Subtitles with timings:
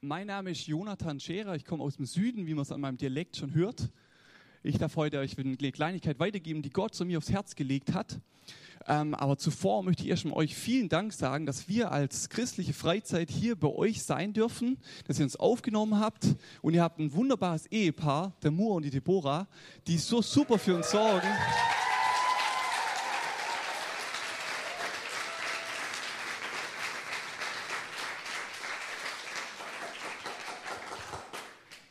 [0.00, 2.98] Mein Name ist Jonathan Scherer, ich komme aus dem Süden, wie man es an meinem
[2.98, 3.90] Dialekt schon hört.
[4.62, 8.20] Ich darf heute euch eine Kleinigkeit weitergeben, die Gott zu mir aufs Herz gelegt hat.
[8.86, 13.28] Ähm, aber zuvor möchte ich erstmal euch vielen Dank sagen, dass wir als christliche Freizeit
[13.28, 16.28] hier bei euch sein dürfen, dass ihr uns aufgenommen habt
[16.62, 19.48] und ihr habt ein wunderbares Ehepaar, der Moore und die Deborah,
[19.88, 21.26] die so super für uns sorgen.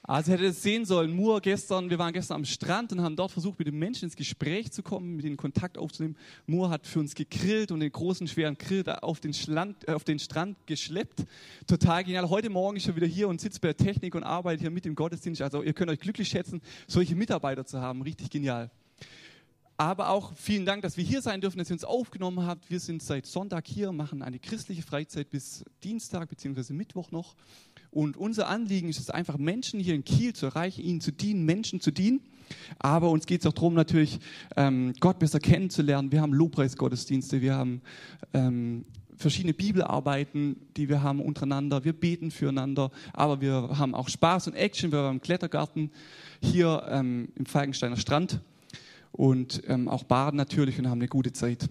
[0.10, 3.30] Also hätte es sehen sollen, Moore gestern, wir waren gestern am Strand und haben dort
[3.30, 6.16] versucht, mit den Menschen ins Gespräch zu kommen, mit ihnen Kontakt aufzunehmen.
[6.46, 10.06] Moore hat für uns gegrillt und den großen, schweren Grill auf den, Schland, äh, auf
[10.06, 11.26] den Strand geschleppt.
[11.68, 12.30] Total genial.
[12.30, 14.86] Heute Morgen ist er wieder hier und sitzt bei der Technik und arbeitet hier mit
[14.86, 15.42] im Gottesdienst.
[15.42, 18.02] Also ihr könnt euch glücklich schätzen, solche Mitarbeiter zu haben.
[18.02, 18.72] Richtig genial.
[19.76, 22.70] Aber auch vielen Dank, dass wir hier sein dürfen, dass ihr uns aufgenommen habt.
[22.70, 26.72] Wir sind seit Sonntag hier, machen eine christliche Freizeit bis Dienstag bzw.
[26.72, 27.36] Mittwoch noch.
[27.98, 31.46] Und unser Anliegen ist es einfach, Menschen hier in Kiel zu erreichen, ihnen zu dienen,
[31.46, 32.22] Menschen zu dienen.
[32.78, 34.20] Aber uns geht es auch darum, natürlich
[34.56, 36.12] ähm, Gott besser kennenzulernen.
[36.12, 37.82] Wir haben Lobpreisgottesdienste, wir haben
[38.36, 41.84] ähm, verschiedene Bibelarbeiten, die wir haben untereinander.
[41.86, 44.92] Wir beten füreinander, aber wir haben auch Spaß und Action.
[44.92, 45.90] Wir haben Klettergarten
[46.40, 48.42] hier ähm, im Falkensteiner Strand
[49.12, 51.68] und ähm, auch baden natürlich und haben eine gute Zeit.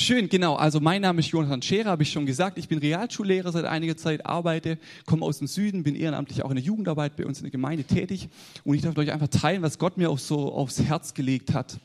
[0.00, 0.54] Schön, genau.
[0.54, 2.56] Also mein Name ist Jonathan Scherer, habe ich schon gesagt.
[2.56, 6.54] Ich bin Realschullehrer seit einiger Zeit, arbeite, komme aus dem Süden, bin ehrenamtlich auch in
[6.54, 8.28] der Jugendarbeit bei uns in der Gemeinde tätig.
[8.62, 11.80] Und ich darf euch einfach teilen, was Gott mir auch so aufs Herz gelegt hat.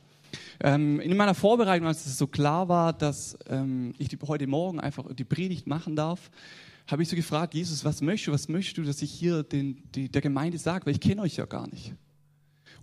[0.59, 4.80] Ähm, in meiner Vorbereitung, als es so klar war, dass ähm, ich die, heute Morgen
[4.80, 6.30] einfach die Predigt machen darf,
[6.86, 9.81] habe ich so gefragt, Jesus, was möchtest du, was möchtest du, dass ich hier den,
[9.95, 11.95] die, der Gemeinde sage, weil ich kenne euch ja gar nicht.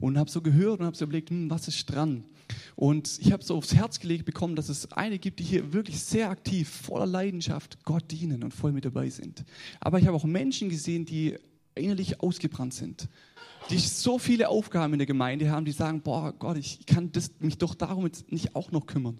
[0.00, 2.24] Und habe so gehört und habe so überlegt, hm, was ist dran?
[2.80, 6.00] Und ich habe so aufs Herz gelegt bekommen, dass es eine gibt, die hier wirklich
[6.00, 9.44] sehr aktiv, voller Leidenschaft Gott dienen und voll mit dabei sind.
[9.80, 11.36] Aber ich habe auch Menschen gesehen, die
[11.74, 13.10] innerlich ausgebrannt sind,
[13.68, 17.32] die so viele Aufgaben in der Gemeinde haben, die sagen, boah Gott, ich kann das,
[17.38, 19.18] mich doch darum jetzt nicht auch noch kümmern.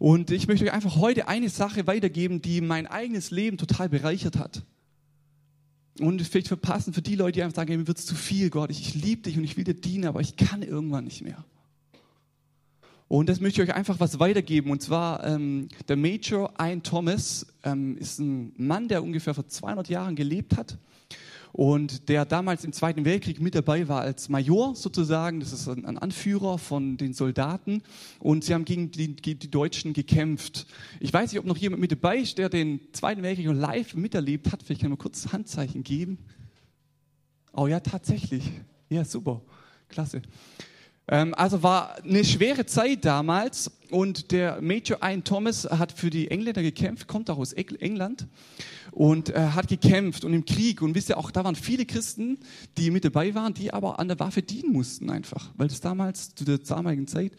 [0.00, 4.36] Und ich möchte euch einfach heute eine Sache weitergeben, die mein eigenes Leben total bereichert
[4.38, 4.64] hat.
[6.00, 8.72] Und vielleicht verpassen für die Leute, die einfach sagen, mir wird es zu viel, Gott,
[8.72, 11.44] ich, ich liebe dich und ich will dir dienen, aber ich kann irgendwann nicht mehr.
[13.14, 14.72] Und das möchte ich euch einfach was weitergeben.
[14.72, 19.88] Und zwar ähm, der Major Ian Thomas ähm, ist ein Mann, der ungefähr vor 200
[19.88, 20.78] Jahren gelebt hat
[21.52, 25.38] und der damals im Zweiten Weltkrieg mit dabei war als Major sozusagen.
[25.38, 27.84] Das ist ein, Anführer von den Soldaten
[28.18, 30.66] und sie haben gegen die, gegen die, Deutschen gekämpft.
[30.98, 34.50] Ich weiß nicht, ob noch jemand mit dabei ist, der den Zweiten Weltkrieg live miterlebt
[34.50, 34.64] hat.
[34.64, 36.18] Vielleicht kann man kurz Handzeichen geben.
[37.52, 38.42] Oh ja, tatsächlich.
[38.88, 39.40] Ja, super.
[39.88, 40.20] Klasse.
[41.08, 46.30] Ähm, also war eine schwere Zeit damals und der Major Ian Thomas hat für die
[46.30, 48.26] Engländer gekämpft, kommt auch aus England
[48.90, 52.38] und äh, hat gekämpft und im Krieg und wisst ihr auch, da waren viele Christen,
[52.78, 56.34] die mit dabei waren, die aber an der Waffe dienen mussten einfach, weil das damals
[56.34, 57.32] zu der damaligen Zeit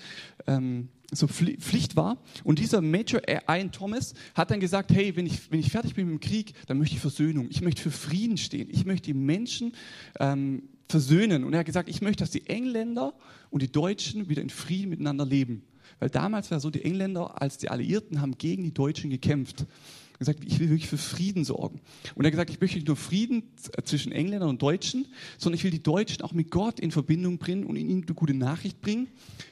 [0.48, 2.18] ähm, so Pflicht war.
[2.44, 6.08] Und dieser Major Ian Thomas hat dann gesagt, hey, wenn ich, wenn ich fertig bin
[6.08, 7.48] mit dem Krieg, dann möchte ich Versöhnung.
[7.50, 8.70] Ich möchte für Frieden stehen.
[8.72, 9.74] Ich möchte die Menschen
[10.20, 11.44] ähm, versöhnen.
[11.44, 13.14] Und er hat gesagt, ich möchte, dass die Engländer
[13.50, 15.64] und die Deutschen wieder in Frieden miteinander leben.
[16.00, 19.62] Weil damals war so, die Engländer als die Alliierten haben gegen die Deutschen gekämpft.
[19.62, 21.82] Er hat gesagt, ich will wirklich für Frieden sorgen.
[22.16, 23.44] Und er hat gesagt, ich möchte nicht nur Frieden
[23.84, 25.08] zwischen Engländern und Deutschen,
[25.38, 28.34] sondern ich will die Deutschen auch mit Gott in Verbindung bringen und ihnen eine gute
[28.34, 29.08] Nachricht bringen,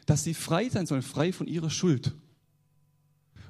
[0.05, 2.13] dass sie frei sein sollen, frei von ihrer Schuld.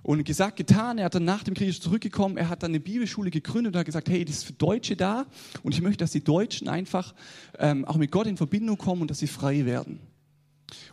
[0.03, 3.31] Und gesagt, getan, er hat dann nach dem Krieg zurückgekommen, er hat dann eine Bibelschule
[3.31, 5.25] gegründet und hat gesagt, hey, das ist für Deutsche da
[5.63, 7.15] und ich möchte, dass die Deutschen einfach
[7.57, 9.99] ähm, auch mit Gott in Verbindung kommen und dass sie frei werden.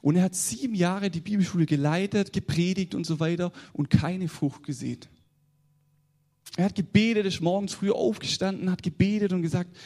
[0.00, 4.62] Und er hat sieben Jahre die Bibelschule geleitet, gepredigt und so weiter und keine Frucht
[4.62, 5.00] gesehen.
[6.56, 9.76] Er hat gebetet, ist morgens früh aufgestanden, hat gebetet und gesagt,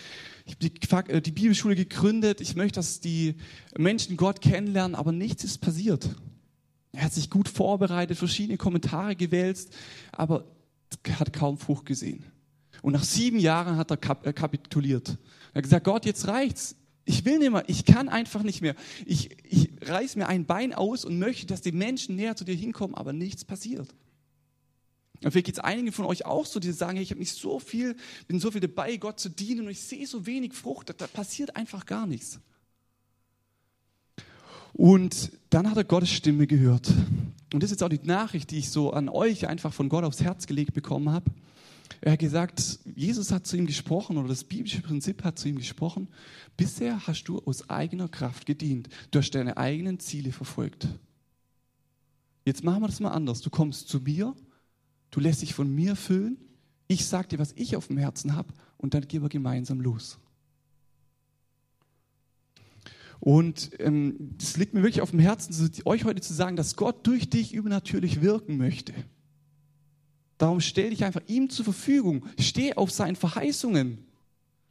[0.46, 3.34] ich habe die, äh, die Bibelschule gegründet, ich möchte, dass die
[3.76, 6.08] Menschen Gott kennenlernen, aber nichts ist passiert.
[6.94, 9.74] Er hat sich gut vorbereitet, verschiedene Kommentare gewälzt,
[10.12, 10.44] aber
[11.18, 12.24] hat kaum Frucht gesehen.
[12.82, 15.18] Und nach sieben Jahren hat er äh, kapituliert.
[15.52, 16.76] Er hat gesagt, Gott, jetzt reicht's.
[17.04, 18.74] Ich will nicht mehr, ich kann einfach nicht mehr.
[19.04, 22.54] Ich, ich reiß mir ein Bein aus und möchte, dass die Menschen näher zu dir
[22.54, 23.88] hinkommen, aber nichts passiert.
[25.22, 27.32] Und vielleicht geht es einigen von euch auch so, die sagen, hey, ich habe mich
[27.32, 27.96] so viel,
[28.26, 31.06] bin so viel dabei, Gott zu dienen und ich sehe so wenig Frucht, da, da
[31.06, 32.40] passiert einfach gar nichts.
[34.74, 36.92] Und dann hat er Gottes Stimme gehört.
[37.52, 40.04] Und das ist jetzt auch die Nachricht, die ich so an euch einfach von Gott
[40.04, 41.30] aufs Herz gelegt bekommen habe.
[42.00, 45.56] Er hat gesagt, Jesus hat zu ihm gesprochen oder das biblische Prinzip hat zu ihm
[45.56, 46.08] gesprochen.
[46.56, 48.88] Bisher hast du aus eigener Kraft gedient.
[49.12, 50.88] Du hast deine eigenen Ziele verfolgt.
[52.44, 53.40] Jetzt machen wir das mal anders.
[53.40, 54.34] Du kommst zu mir,
[55.12, 56.36] du lässt dich von mir füllen,
[56.88, 60.18] Ich sage dir, was ich auf dem Herzen habe und dann gehen wir gemeinsam los.
[63.20, 67.06] Und ähm, das liegt mir wirklich auf dem Herzen, euch heute zu sagen, dass Gott
[67.06, 68.92] durch dich übernatürlich wirken möchte.
[70.38, 72.26] Darum stell dich einfach ihm zur Verfügung.
[72.38, 73.98] Steh auf seinen Verheißungen.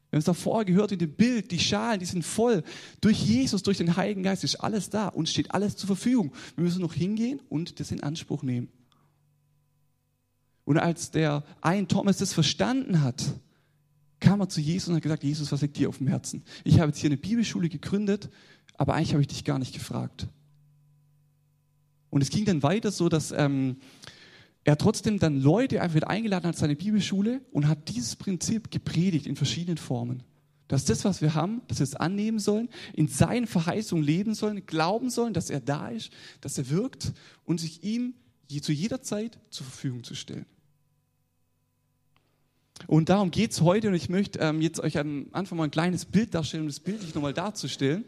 [0.10, 2.64] Wir haben es davor gehört in dem Bild, die Schalen, die sind voll.
[3.02, 5.08] Durch Jesus, durch den Heiligen Geist ist alles da.
[5.08, 6.32] und steht alles zur Verfügung.
[6.56, 8.68] Wir müssen noch hingehen und das in Anspruch nehmen.
[10.66, 13.24] Und als der ein Thomas das verstanden hat,
[14.24, 16.44] kam er zu Jesus und hat gesagt, Jesus, was liegt dir auf dem Herzen?
[16.64, 18.30] Ich habe jetzt hier eine Bibelschule gegründet,
[18.78, 20.28] aber eigentlich habe ich dich gar nicht gefragt.
[22.10, 23.78] Und es ging dann weiter so, dass ähm,
[24.64, 29.28] er trotzdem dann Leute einfach wieder eingeladen hat, seine Bibelschule und hat dieses Prinzip gepredigt
[29.28, 30.24] in verschiedenen Formen.
[30.70, 34.66] Dass das, was wir haben, dass wir es annehmen sollen, in seinen Verheißungen leben sollen,
[34.66, 37.12] glauben sollen, dass er da ist, dass er wirkt
[37.44, 38.14] und sich ihm
[38.62, 40.46] zu jeder Zeit zur Verfügung zu stellen.
[42.88, 45.72] Und darum geht es heute und ich möchte ähm, jetzt euch am Anfang mal ein
[45.72, 48.06] kleines Bild darstellen, um das Bild nicht nochmal darzustellen.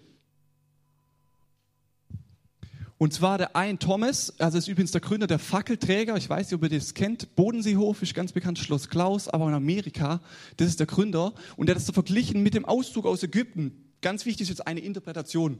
[2.97, 6.55] Und zwar der ein Thomas, also ist übrigens der Gründer der Fackelträger, ich weiß nicht,
[6.55, 10.21] ob ihr das kennt, Bodenseehof ist ganz bekannt, Schloss Klaus, aber in Amerika,
[10.55, 13.91] das ist der Gründer und der hat das so verglichen mit dem Auszug aus Ägypten.
[14.01, 15.59] Ganz wichtig ist jetzt eine Interpretation.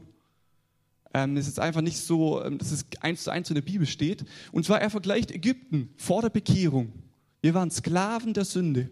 [1.12, 3.86] Ähm, das ist einfach nicht so, ähm, dass es eins zu eins in der Bibel
[3.86, 4.24] steht.
[4.52, 6.92] Und zwar, er vergleicht Ägypten vor der Bekehrung.
[7.46, 8.90] Wir waren Sklaven der Sünde.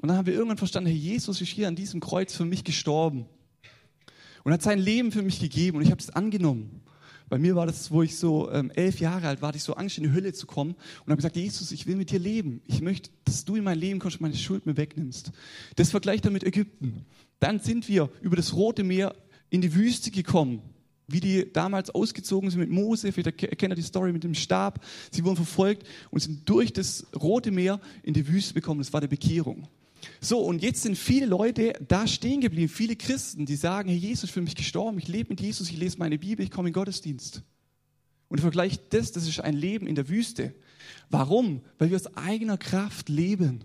[0.00, 2.64] Und dann haben wir irgendwann verstanden, Herr Jesus ist hier an diesem Kreuz für mich
[2.64, 3.26] gestorben
[4.42, 6.82] und hat sein Leben für mich gegeben und ich habe es angenommen.
[7.28, 9.74] Bei mir war das, wo ich so ähm, elf Jahre alt war, hatte ich so
[9.74, 12.60] Angst, in die Hölle zu kommen und habe gesagt, Jesus, ich will mit dir leben.
[12.66, 15.30] Ich möchte, dass du in mein Leben kommst und meine Schuld mir wegnimmst.
[15.76, 17.06] Das vergleicht er mit Ägypten.
[17.38, 19.14] Dann sind wir über das Rote Meer
[19.50, 20.60] in die Wüste gekommen
[21.06, 24.84] wie die damals ausgezogen sind mit Mose, vielleicht kennt ihr die Story mit dem Stab.
[25.10, 28.80] Sie wurden verfolgt und sind durch das Rote Meer in die Wüste gekommen.
[28.80, 29.68] Das war die Bekehrung.
[30.20, 34.24] So, und jetzt sind viele Leute da stehen geblieben, viele Christen, die sagen, Herr Jesus
[34.24, 36.74] ist für mich gestorben, ich lebe mit Jesus, ich lese meine Bibel, ich komme in
[36.74, 37.42] Gottesdienst.
[38.28, 40.54] Und vergleicht das, das ist ein Leben in der Wüste.
[41.10, 41.62] Warum?
[41.78, 43.60] Weil wir aus eigener Kraft leben.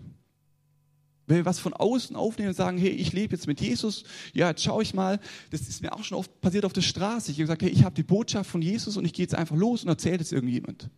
[1.30, 4.48] Wenn wir was von außen aufnehmen und sagen, hey, ich lebe jetzt mit Jesus, ja,
[4.48, 5.20] jetzt schaue ich mal,
[5.52, 7.30] das ist mir auch schon oft passiert auf der Straße.
[7.30, 9.54] Ich habe gesagt, hey, ich habe die Botschaft von Jesus und ich gehe jetzt einfach
[9.54, 10.90] los und erzähle es irgendjemand.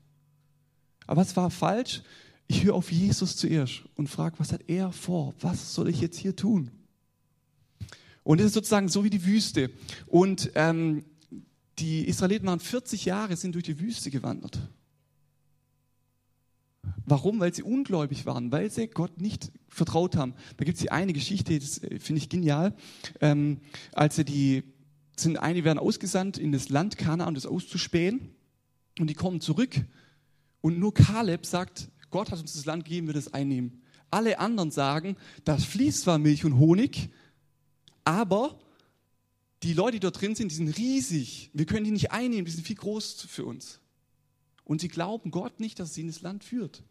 [1.07, 2.01] Aber es war falsch.
[2.47, 5.35] Ich höre auf Jesus zuerst und frage, was hat er vor?
[5.39, 6.71] Was soll ich jetzt hier tun?
[8.23, 9.71] Und es ist sozusagen so wie die Wüste.
[10.07, 11.05] Und ähm,
[11.79, 14.59] die Israeliten waren 40 Jahre, sind durch die Wüste gewandert.
[17.05, 17.41] Warum?
[17.41, 20.35] Weil sie ungläubig waren, weil sie Gott nicht vertraut haben.
[20.57, 22.75] Da gibt es eine Geschichte, das äh, finde ich genial.
[23.21, 23.61] Ähm,
[23.93, 24.63] als sie die,
[25.17, 28.35] sind einige werden ausgesandt in das Land Kanaan, um das auszuspähen.
[28.99, 29.81] Und die kommen zurück.
[30.61, 33.83] Und nur Kaleb sagt, Gott hat uns das Land gegeben, wir das einnehmen.
[34.11, 37.09] Alle anderen sagen, das fließt zwar Milch und Honig,
[38.05, 38.59] aber
[39.63, 41.51] die Leute, die dort drin sind, die sind riesig.
[41.55, 43.81] Wir können die nicht einnehmen, die sind viel groß für uns.
[44.73, 46.83] Und sie glauben Gott nicht, dass sie in das Land führt.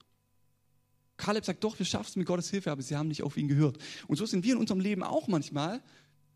[1.18, 3.48] Kaleb sagt, doch, wir schaffen es mit Gottes Hilfe, aber sie haben nicht auf ihn
[3.48, 3.80] gehört.
[4.06, 5.82] Und so sind wir in unserem Leben auch manchmal,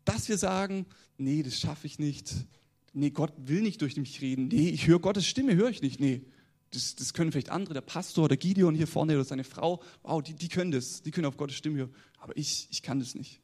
[0.04, 0.86] dass wir sagen,
[1.18, 2.34] nee, das schaffe ich nicht.
[2.94, 4.48] Nee, Gott will nicht durch mich reden.
[4.48, 6.00] Nee, ich höre Gottes Stimme, höre ich nicht.
[6.00, 6.22] Nee,
[6.72, 10.20] das, das, können vielleicht andere, der Pastor, der Gideon hier vorne oder seine Frau, wow,
[10.20, 13.14] die, die können das, die können auf Gottes Stimme hören, aber ich, ich kann das
[13.14, 13.40] nicht.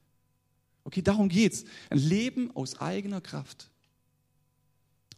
[0.83, 1.63] Okay, darum geht's.
[1.89, 3.71] Ein Leben aus eigener Kraft.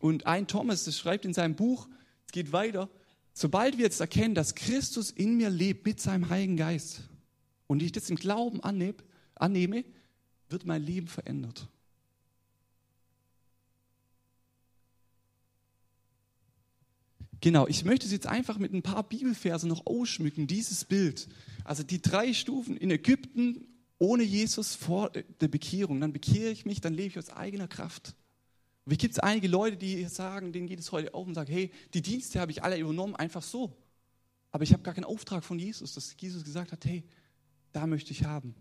[0.01, 1.89] Und ein Thomas, das schreibt in seinem Buch,
[2.35, 2.91] geht weiter,
[3.33, 7.05] sobald wir jetzt erkennen, dass Christus in mir lebt mit seinem Heiligen Geist
[7.67, 8.97] und ich das im Glauben annehme,
[9.37, 9.85] annehme
[10.49, 11.69] wird mein Leben verändert.
[17.41, 21.29] Genau, ich möchte es jetzt einfach mit ein paar Bibelversen noch ausschmücken, dieses Bild.
[21.63, 23.67] Also die drei Stufen in Ägypten
[23.99, 26.01] ohne Jesus vor der Bekehrung.
[26.01, 28.15] Dann bekehre ich mich, dann lebe ich aus eigener Kraft.
[28.87, 31.71] Und gibt es einige Leute, die sagen, denen geht es heute auf und sagen, hey,
[31.95, 33.77] die Dienste habe ich alle übernommen, einfach so.
[34.51, 37.03] Aber ich habe gar keinen Auftrag von Jesus, dass Jesus gesagt hat, hey,
[37.73, 38.55] da möchte ich haben.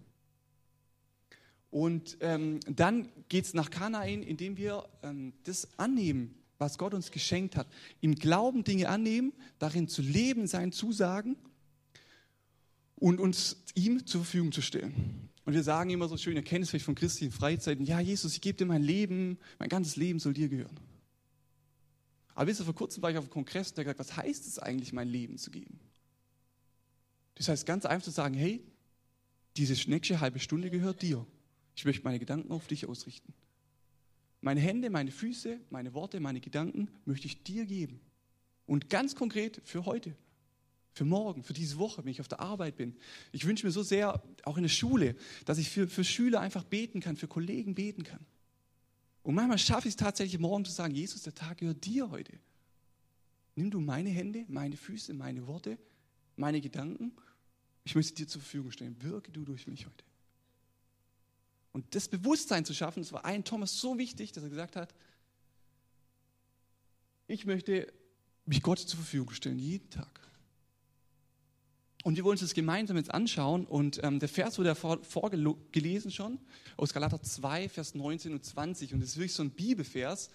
[1.69, 7.11] Und ähm, dann geht es nach Kanain, indem wir ähm, das annehmen, was Gott uns
[7.11, 7.67] geschenkt hat.
[7.99, 11.35] Im Glauben Dinge annehmen, darin zu leben, seinen Zusagen
[12.95, 15.22] und uns ihm zur Verfügung zu stellen.
[15.45, 17.99] Und wir sagen immer so schön, ihr kennt es vielleicht von Christi in Freizeiten, ja
[17.99, 20.79] Jesus, ich gebe dir mein Leben, mein ganzes Leben soll dir gehören.
[22.35, 24.59] Aber wisst ihr, vor kurzem war ich auf einem Kongress, der gesagt was heißt es
[24.59, 25.79] eigentlich, mein Leben zu geben?
[27.35, 28.63] Das heißt ganz einfach zu sagen, hey,
[29.57, 31.25] diese nächste halbe Stunde gehört dir.
[31.75, 33.33] Ich möchte meine Gedanken auf dich ausrichten.
[34.41, 37.99] Meine Hände, meine Füße, meine Worte, meine Gedanken möchte ich dir geben.
[38.65, 40.15] Und ganz konkret für heute.
[40.93, 42.95] Für morgen, für diese Woche, wenn ich auf der Arbeit bin.
[43.31, 46.63] Ich wünsche mir so sehr, auch in der Schule, dass ich für, für Schüler einfach
[46.63, 48.25] beten kann, für Kollegen beten kann.
[49.23, 52.33] Und manchmal schaffe ich es tatsächlich morgen zu sagen, Jesus, der Tag gehört dir heute.
[53.55, 55.77] Nimm du meine Hände, meine Füße, meine Worte,
[56.35, 57.11] meine Gedanken.
[57.85, 58.95] Ich möchte dir zur Verfügung stellen.
[59.01, 60.03] Wirke du durch mich heute.
[61.71, 64.93] Und das Bewusstsein zu schaffen, das war ein Thomas so wichtig, dass er gesagt hat,
[67.27, 67.91] ich möchte
[68.45, 70.19] mich Gott zur Verfügung stellen, jeden Tag.
[72.03, 73.65] Und wir wollen uns das gemeinsam jetzt anschauen.
[73.65, 76.37] Und ähm, der Vers wurde ja vor, vorgelesen schon,
[76.75, 78.93] aus Galater 2, Vers 19 und 20.
[78.93, 80.29] Und das ist wirklich so ein Bibelvers.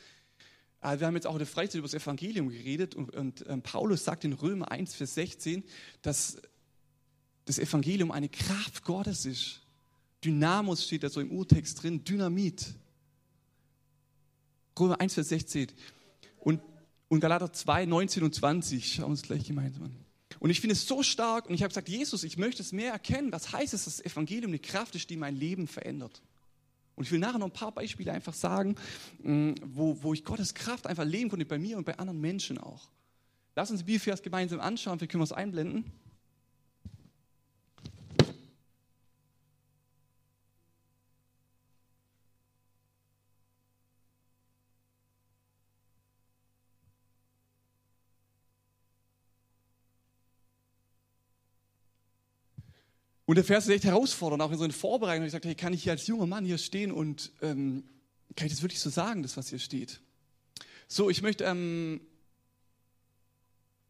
[0.80, 2.94] Äh, wir haben jetzt auch in der Freizeit über das Evangelium geredet.
[2.94, 5.62] Und, und ähm, Paulus sagt in Römer 1, Vers 16,
[6.00, 6.38] dass
[7.44, 9.60] das Evangelium eine Kraft Gottes ist.
[10.24, 12.74] Dynamos steht da so im Urtext drin, Dynamit.
[14.80, 15.68] Römer 1, Vers 16.
[16.38, 16.62] Und,
[17.08, 18.94] und Galater 2, 19 und 20.
[18.94, 20.07] Schauen wir uns gleich gemeinsam an.
[20.38, 22.92] Und ich finde es so stark und ich habe gesagt, Jesus, ich möchte es mehr
[22.92, 23.32] erkennen.
[23.32, 26.22] Was heißt es, dass das Evangelium eine Kraft ist, die mein Leben verändert?
[26.94, 28.74] Und ich will nachher noch ein paar Beispiele einfach sagen,
[29.22, 32.58] mm, wo, wo ich Gottes Kraft einfach leben konnte, bei mir und bei anderen Menschen
[32.58, 32.88] auch.
[33.54, 35.84] Lass uns die Bibelvers gemeinsam anschauen, wir können es einblenden.
[53.28, 55.26] Und der Vers ist echt herausfordernd, auch in so einer Vorbereitung.
[55.26, 57.84] Ich sagte, hey, kann ich hier als junger Mann hier stehen und ähm,
[58.34, 60.00] kann ich das wirklich so sagen, das, was hier steht?
[60.86, 62.00] So, ich möchte, ähm,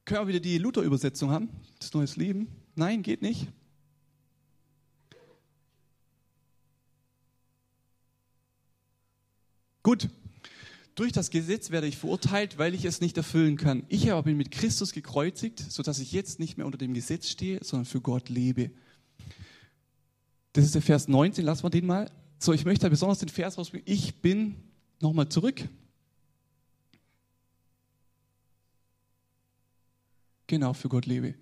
[0.04, 1.50] können wir wieder die Luther-Übersetzung haben?
[1.78, 2.48] Das neues Leben?
[2.74, 3.46] Nein, geht nicht.
[9.84, 10.08] Gut.
[10.96, 13.84] Durch das Gesetz werde ich verurteilt, weil ich es nicht erfüllen kann.
[13.88, 17.62] Ich aber bin mit Christus gekreuzigt, sodass ich jetzt nicht mehr unter dem Gesetz stehe,
[17.62, 18.72] sondern für Gott lebe.
[20.52, 22.10] Das ist der Vers 19, lassen wir den mal.
[22.38, 23.86] So, ich möchte besonders den Vers rausbringen.
[23.86, 24.56] Ich bin,
[25.00, 25.68] nochmal zurück.
[30.46, 31.34] Genau, für Gott lebe.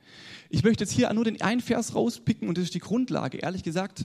[0.51, 3.39] Ich möchte jetzt hier nur den einen Vers rauspicken und das ist die Grundlage.
[3.39, 4.05] Ehrlich gesagt,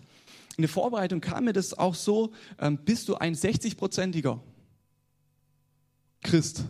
[0.57, 4.39] in der Vorbereitung kam mir das auch so, ähm, bist du ein 60-prozentiger
[6.21, 6.65] Christ?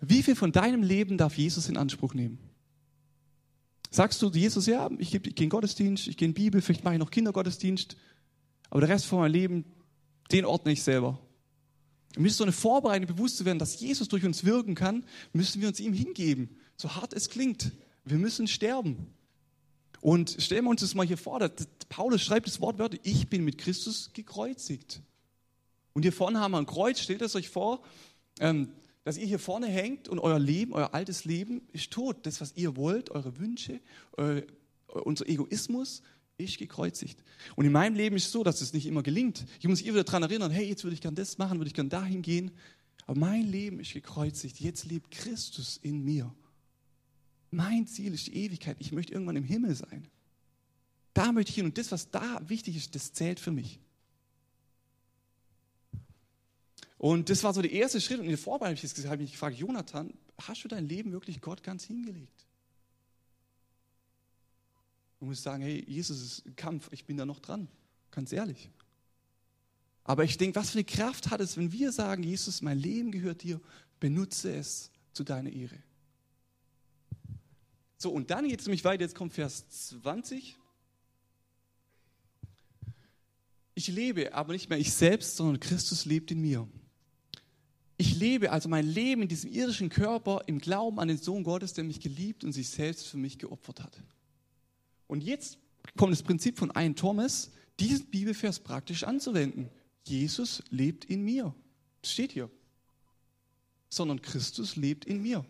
[0.00, 2.38] Wie viel von deinem Leben darf Jesus in Anspruch nehmen?
[3.94, 6.98] Sagst du Jesus, ja, ich, gehe in Gottesdienst, ich gehe in Bibel, vielleicht mache ich
[6.98, 7.96] noch Kindergottesdienst,
[8.68, 9.64] aber der Rest von meinem Leben,
[10.32, 11.20] den ordne ich selber.
[12.16, 15.60] Mir ist so eine Vorbereitung bewusst zu werden, dass Jesus durch uns wirken kann, müssen
[15.60, 16.56] wir uns ihm hingeben.
[16.76, 17.70] So hart es klingt.
[18.04, 19.14] Wir müssen sterben.
[20.00, 21.48] Und stellen wir uns das mal hier vor,
[21.88, 25.02] Paulus schreibt das Wort wörtlich, ich bin mit Christus gekreuzigt.
[25.92, 27.84] Und hier vorne haben wir ein Kreuz, stellt es euch vor,
[28.40, 28.72] ähm,
[29.04, 32.26] dass ihr hier vorne hängt und euer Leben, euer altes Leben ist tot.
[32.26, 33.80] Das, was ihr wollt, eure Wünsche,
[34.16, 34.42] euer,
[34.88, 36.02] unser Egoismus
[36.38, 37.22] ist gekreuzigt.
[37.54, 39.44] Und in meinem Leben ist es so, dass es nicht immer gelingt.
[39.60, 41.74] Ich muss mich wieder daran erinnern, hey, jetzt würde ich gern das machen, würde ich
[41.74, 42.50] gern dahin gehen.
[43.06, 44.58] Aber mein Leben ist gekreuzigt.
[44.58, 46.34] Jetzt lebt Christus in mir.
[47.50, 48.78] Mein Ziel ist die Ewigkeit.
[48.80, 50.08] Ich möchte irgendwann im Himmel sein.
[51.12, 51.66] Da möchte ich hin.
[51.66, 53.78] Und das, was da wichtig ist, das zählt für mich.
[57.04, 58.18] Und das war so der erste Schritt.
[58.18, 61.62] Und in der Vorbereitung habe ich mich gefragt, Jonathan, hast du dein Leben wirklich Gott
[61.62, 62.46] ganz hingelegt?
[65.20, 67.68] Du musst sagen, hey, Jesus ist ein Kampf, ich bin da noch dran.
[68.10, 68.70] Ganz ehrlich.
[70.04, 73.12] Aber ich denke, was für eine Kraft hat es, wenn wir sagen, Jesus, mein Leben
[73.12, 73.60] gehört dir,
[74.00, 75.82] benutze es zu deiner Ehre.
[77.98, 80.56] So, und dann geht es nämlich weiter, jetzt kommt Vers 20.
[83.74, 86.66] Ich lebe aber nicht mehr ich selbst, sondern Christus lebt in mir.
[87.96, 91.74] Ich lebe also mein Leben in diesem irdischen Körper im Glauben an den Sohn Gottes,
[91.74, 94.02] der mich geliebt und sich selbst für mich geopfert hat.
[95.06, 95.58] Und jetzt
[95.96, 99.68] kommt das Prinzip von ein Thomas, diesen Bibelvers praktisch anzuwenden.
[100.04, 101.54] Jesus lebt in mir.
[102.02, 102.50] Das steht hier.
[103.90, 105.44] Sondern Christus lebt in mir.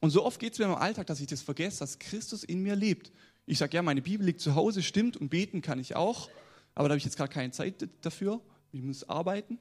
[0.00, 2.62] Und so oft geht es mir im Alltag, dass ich das vergesse, dass Christus in
[2.62, 3.12] mir lebt.
[3.46, 6.30] Ich sage, ja, meine Bibel liegt zu Hause, stimmt, und beten kann ich auch,
[6.74, 8.40] aber da habe ich jetzt gar keine Zeit dafür.
[8.72, 9.58] Ich muss arbeiten.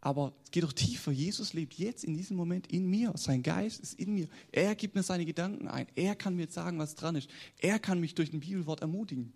[0.00, 1.12] Aber es geht doch tiefer.
[1.12, 3.12] Jesus lebt jetzt in diesem Moment in mir.
[3.16, 4.28] Sein Geist ist in mir.
[4.50, 5.86] Er gibt mir seine Gedanken ein.
[5.94, 7.28] Er kann mir jetzt sagen, was dran ist.
[7.58, 9.32] Er kann mich durch ein Bibelwort ermutigen.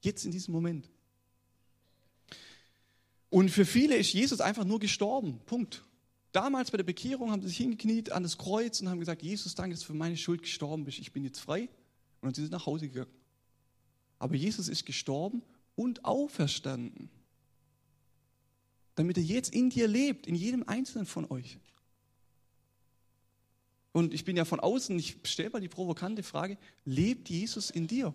[0.00, 0.88] Jetzt in diesem Moment.
[3.28, 5.40] Und für viele ist Jesus einfach nur gestorben.
[5.44, 5.84] Punkt.
[6.32, 9.54] Damals bei der Bekehrung haben sie sich hingekniet an das Kreuz und haben gesagt, Jesus,
[9.54, 10.98] danke, dass du für meine Schuld gestorben bist.
[10.98, 11.68] Ich bin jetzt frei.
[12.20, 13.10] Und dann sind sie nach Hause gegangen.
[14.18, 15.42] Aber Jesus ist gestorben
[15.74, 17.10] und auferstanden
[18.96, 21.58] damit er jetzt in dir lebt, in jedem einzelnen von euch.
[23.92, 27.86] und ich bin ja von außen, ich stelle mal die provokante Frage, lebt Jesus in
[27.86, 28.14] dir?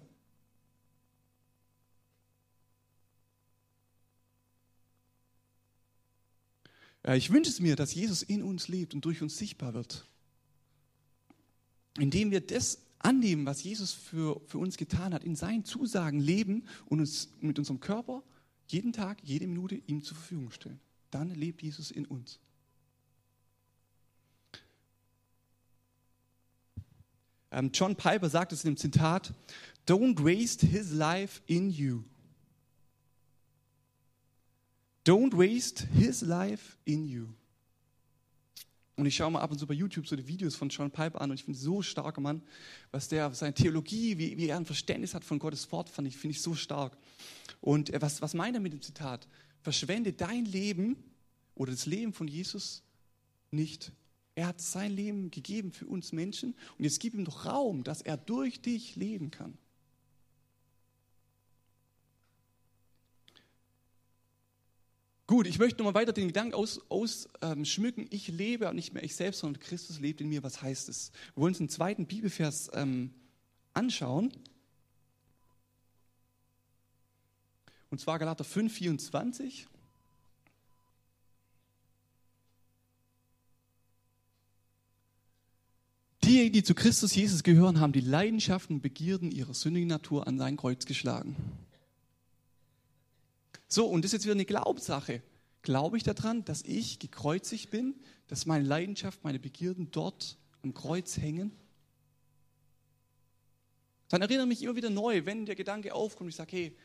[7.16, 10.06] Ich wünsche es mir, dass Jesus in uns lebt und durch uns sichtbar wird.
[11.98, 16.68] Indem wir das annehmen, was Jesus für, für uns getan hat, in seinen Zusagen leben
[16.86, 18.24] und uns mit unserem Körper
[18.72, 20.80] jeden Tag, jede Minute ihm zur Verfügung stellen.
[21.10, 22.40] Dann lebt Jesus in uns.
[27.52, 29.34] Ähm, John Piper sagt es in dem Zitat,
[29.88, 32.04] Don't waste his life in you.
[35.06, 37.34] Don't waste his life in you.
[39.02, 41.22] Und ich schaue mal ab und zu bei YouTube so die Videos von John Piper
[41.22, 42.44] an und ich finde so starker Mann,
[42.92, 46.16] was der, seine Theologie, wie, wie er ein Verständnis hat von Gottes Wort, fand ich,
[46.16, 46.96] finde ich so stark.
[47.62, 49.28] Und äh, was, was meint er mit dem Zitat?
[49.64, 50.98] Verschwende dein Leben
[51.56, 52.84] oder das Leben von Jesus
[53.50, 53.92] nicht.
[54.36, 58.04] Er hat sein Leben gegeben für uns Menschen und jetzt gib ihm doch Raum, dass
[58.04, 59.58] er durch dich leben kann.
[65.32, 68.02] Gut, ich möchte nochmal weiter den Gedanken ausschmücken.
[68.02, 70.44] Ähm, ich lebe nicht mehr ich selbst, sondern Christus lebt in mir.
[70.44, 71.14] Was heißt es?
[71.36, 73.14] Wir wollen uns einen zweiten Bibelvers ähm,
[73.74, 74.34] anschauen.
[77.90, 79.68] Und zwar Galater 5, 24.
[86.26, 90.38] Die, die zu Christus Jesus gehören, haben die Leidenschaften und Begierden ihrer sündigen Natur an
[90.38, 91.38] sein Kreuz geschlagen.
[93.74, 95.24] So, und das ist jetzt wieder eine Glaubenssache.
[95.62, 97.96] Glaube ich daran, dass ich gekreuzigt bin,
[98.28, 101.54] dass meine Leidenschaft, meine Begierden dort am Kreuz hängen?
[104.10, 106.78] Dann erinnere mich immer wieder neu, wenn der Gedanke aufkommt, ich sage, hey,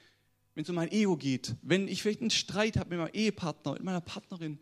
[0.54, 3.72] wenn es um mein Ego geht, wenn ich vielleicht einen Streit habe mit meinem Ehepartner,
[3.72, 4.60] mit meiner Partnerin,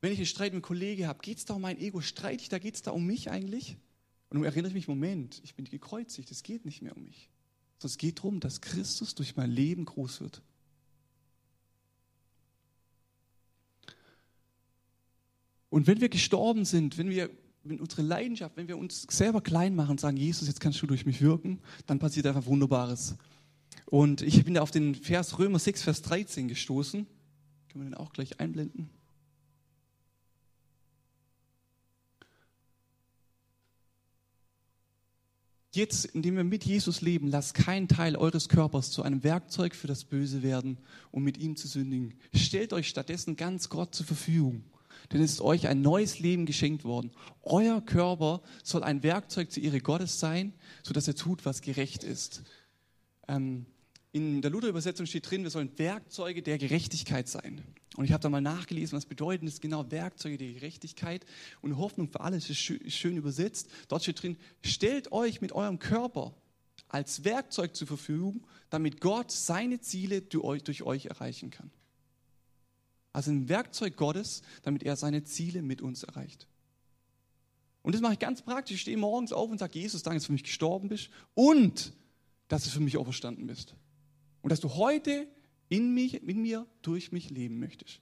[0.00, 2.00] wenn ich einen Streit mit einem Kollegen habe, geht es da um mein Ego?
[2.00, 2.58] Streite ich da?
[2.58, 3.76] Geht es da um mich eigentlich?
[4.30, 7.28] Und nun erinnere ich mich, Moment, ich bin gekreuzigt, es geht nicht mehr um mich.
[7.76, 10.40] Sondern es geht darum, dass Christus durch mein Leben groß wird.
[15.70, 17.30] Und wenn wir gestorben sind, wenn wir
[17.64, 20.86] wenn unsere Leidenschaft, wenn wir uns selber klein machen und sagen, Jesus, jetzt kannst du
[20.86, 23.16] durch mich wirken, dann passiert einfach Wunderbares.
[23.86, 27.06] Und ich bin da auf den Vers Römer 6, Vers 13 gestoßen.
[27.68, 28.90] Können wir den auch gleich einblenden?
[35.74, 39.86] Jetzt, indem wir mit Jesus leben, lasst keinen Teil eures Körpers zu einem Werkzeug für
[39.86, 40.78] das Böse werden,
[41.10, 42.14] um mit ihm zu sündigen.
[42.34, 44.64] Stellt euch stattdessen ganz Gott zur Verfügung,
[45.12, 47.10] denn es ist euch ein neues Leben geschenkt worden.
[47.42, 52.42] Euer Körper soll ein Werkzeug zu Ehre Gottes sein, sodass er tut, was gerecht ist.
[53.26, 53.66] Ähm,
[54.12, 57.62] in der Luther-Übersetzung steht drin, wir sollen Werkzeuge der Gerechtigkeit sein.
[57.96, 61.26] Und ich habe da mal nachgelesen, was bedeutet das genau Werkzeuge der Gerechtigkeit
[61.62, 63.68] und Hoffnung für alles ist schön übersetzt.
[63.88, 66.34] Dort steht drin, stellt euch mit eurem Körper
[66.88, 71.70] als Werkzeug zur Verfügung, damit Gott seine Ziele durch euch erreichen kann.
[73.18, 76.46] Also ein Werkzeug Gottes, damit er seine Ziele mit uns erreicht.
[77.82, 78.76] Und das mache ich ganz praktisch.
[78.76, 81.94] Ich stehe morgens auf und sage, Jesus, danke, dass du für mich gestorben bist und
[82.46, 83.74] dass du für mich auferstanden bist.
[84.40, 85.26] Und dass du heute
[85.68, 88.00] in, mich, in mir, durch mich leben möchtest.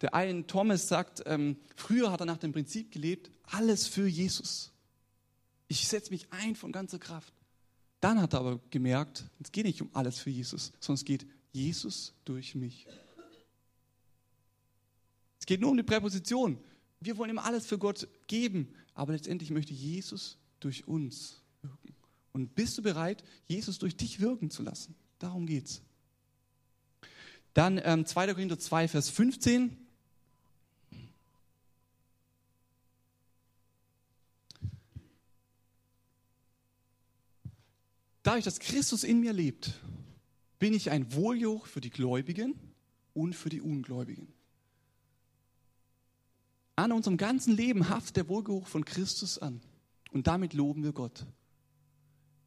[0.00, 4.70] Der eine Thomas sagt, ähm, früher hat er nach dem Prinzip gelebt, alles für Jesus.
[5.66, 7.34] Ich setze mich ein von ganzer Kraft.
[7.98, 11.26] Dann hat er aber gemerkt, es geht nicht um alles für Jesus, sondern es geht
[11.50, 12.86] Jesus durch mich.
[15.42, 16.56] Es geht nur um die Präposition.
[17.00, 21.96] Wir wollen ihm alles für Gott geben, aber letztendlich möchte Jesus durch uns wirken.
[22.30, 24.94] Und bist du bereit, Jesus durch dich wirken zu lassen?
[25.18, 25.82] Darum geht's.
[27.54, 28.34] Dann ähm, 2.
[28.34, 29.76] Korinther 2, Vers 15.
[38.22, 39.72] Dadurch, dass Christus in mir lebt,
[40.60, 42.54] bin ich ein Wohljoch für die Gläubigen
[43.12, 44.32] und für die Ungläubigen.
[46.76, 49.60] An unserem ganzen Leben haftet der Wohlgeruch von Christus an.
[50.10, 51.26] Und damit loben wir Gott.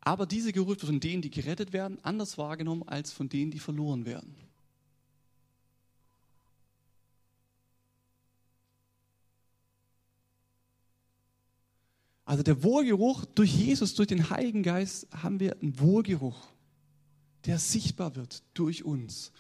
[0.02, 3.60] Aber diese Geruch wird von denen, die gerettet werden, anders wahrgenommen als von denen, die
[3.60, 4.36] verloren werden.
[12.26, 16.48] Also der Wohlgeruch durch Jesus, durch den Heiligen Geist haben wir einen Wohlgeruch,
[17.46, 19.32] der sichtbar wird durch uns.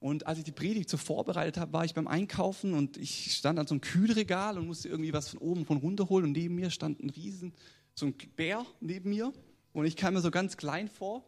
[0.00, 3.58] Und als ich die Predigt so vorbereitet habe, war ich beim Einkaufen und ich stand
[3.58, 6.54] an so einem Kühlregal und musste irgendwie was von oben von runter holen und neben
[6.54, 7.52] mir stand ein Riesen,
[7.94, 9.30] so ein Bär neben mir
[9.74, 11.22] und ich kam mir so ganz klein vor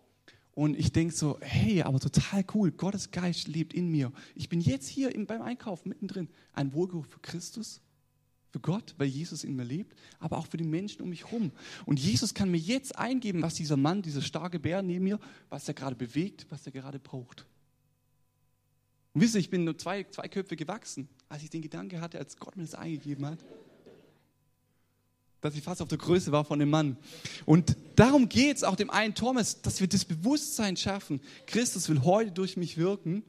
[0.55, 4.11] und ich denke so, hey, aber total cool, Gottes Geist lebt in mir.
[4.35, 6.29] Ich bin jetzt hier beim Einkaufen mittendrin.
[6.55, 7.83] Ein Wohlgeruch für Christus,
[8.53, 11.53] Für Gott, weil Jesus in mir lebt, aber auch für die Menschen um mich herum.
[11.87, 15.67] Und Jesus kann mir jetzt eingeben, was dieser Mann, dieser starke Bär neben mir, was
[15.69, 17.47] er gerade bewegt, was er gerade braucht.
[19.15, 22.19] Und wisst ihr, ich bin nur zwei, zwei Köpfe gewachsen, als ich den Gedanke hatte,
[22.19, 23.39] als Gott mir das eingegeben hat,
[25.43, 26.97] dass ich fast auf der Größe war von dem Mann.
[27.45, 31.21] Und darum geht es auch dem einen Thomas, dass wir das Bewusstsein schaffen.
[31.47, 33.23] Christus will heute durch mich wirken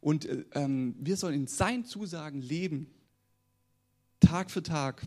[0.00, 2.86] und äh, ähm, wir sollen in seinen Zusagen leben.
[4.20, 5.06] Tag für Tag.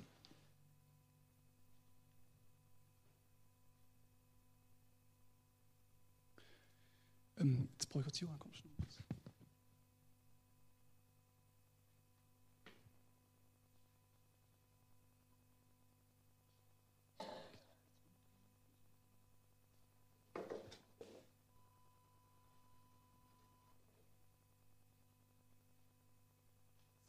[7.39, 8.73] Ähm, jetzt brauche ich kurz Johann, komm schnell.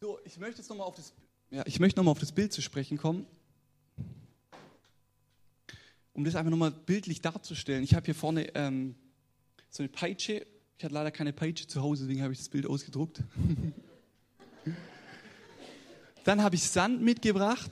[0.05, 1.13] So, ich möchte jetzt nochmal auf das
[1.49, 3.25] ja, ich auf das Bild zu sprechen kommen,
[6.13, 7.83] um das einfach nochmal bildlich darzustellen.
[7.83, 8.93] Ich habe hier vorne ähm,
[9.71, 10.45] so eine Peitsche.
[10.77, 13.23] Ich hatte leider keine Peitsche zu Hause, deswegen habe ich das Bild ausgedruckt.
[16.23, 17.71] Dann habe ich Sand mitgebracht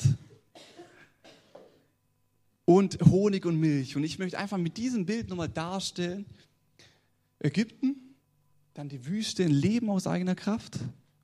[2.66, 3.96] und Honig und Milch.
[3.96, 6.26] Und ich möchte einfach mit diesem Bild nochmal darstellen,
[7.38, 8.16] Ägypten,
[8.74, 10.80] dann die Wüste, ein Leben aus eigener Kraft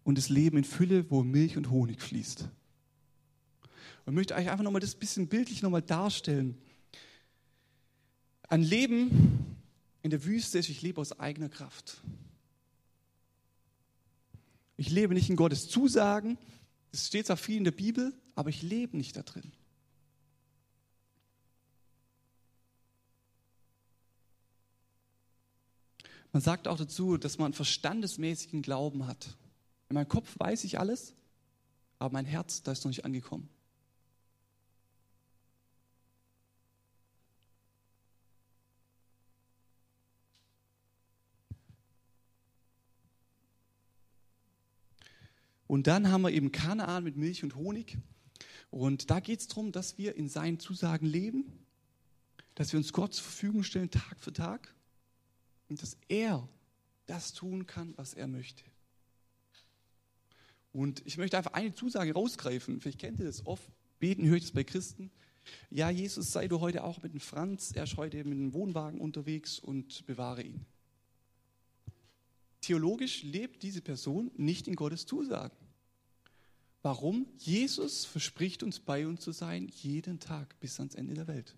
[0.09, 2.49] und das Leben in Fülle, wo Milch und Honig fließt.
[4.07, 6.57] Und möchte euch einfach nochmal das bisschen bildlich nochmal darstellen.
[8.47, 9.55] Ein Leben
[10.01, 12.01] in der Wüste ist, ich lebe aus eigener Kraft.
[14.77, 16.39] Ich lebe nicht in Gottes Zusagen,
[16.91, 19.51] das steht zwar viel in der Bibel, aber ich lebe nicht da drin.
[26.31, 29.37] Man sagt auch dazu, dass man verstandesmäßigen Glauben hat.
[29.89, 31.15] In meinem Kopf weiß ich alles,
[31.97, 33.49] aber mein Herz, da ist noch nicht angekommen.
[45.65, 47.97] Und dann haben wir eben Kanaan mit Milch und Honig.
[48.71, 51.45] Und da geht es darum, dass wir in seinen Zusagen leben,
[52.55, 54.73] dass wir uns Gott zur Verfügung stellen, Tag für Tag.
[55.67, 56.47] Und dass er
[57.05, 58.63] das tun kann, was er möchte.
[60.71, 62.79] Und ich möchte einfach eine Zusage rausgreifen.
[62.79, 63.69] Vielleicht kennt ihr das oft.
[63.99, 65.11] Beten höre ich das bei Christen.
[65.69, 67.71] Ja, Jesus, sei du heute auch mit dem Franz.
[67.71, 70.65] Er ist heute mit dem Wohnwagen unterwegs und bewahre ihn.
[72.61, 75.55] Theologisch lebt diese Person nicht in Gottes Zusagen.
[76.81, 77.27] Warum?
[77.37, 81.55] Jesus verspricht uns bei uns zu sein, jeden Tag bis ans Ende der Welt.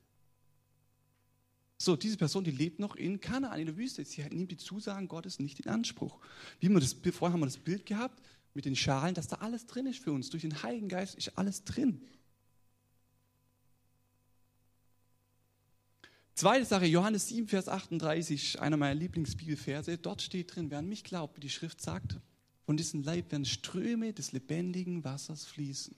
[1.77, 4.05] So, diese Person, die lebt noch in Kanaan, in der Wüste.
[4.05, 6.19] Sie nimmt die Zusagen Gottes nicht in Anspruch.
[6.59, 8.21] Wie wir das, vorher haben wir das Bild gehabt,
[8.53, 10.29] mit den Schalen, dass da alles drin ist für uns.
[10.29, 12.01] Durch den Heiligen Geist ist alles drin.
[16.33, 19.97] Zweite Sache, Johannes 7, Vers 38, einer meiner Lieblingsbibelverse.
[19.97, 22.19] Dort steht drin, wer an mich glaubt, wie die Schrift sagt,
[22.65, 25.95] von diesem Leib werden Ströme des lebendigen Wassers fließen.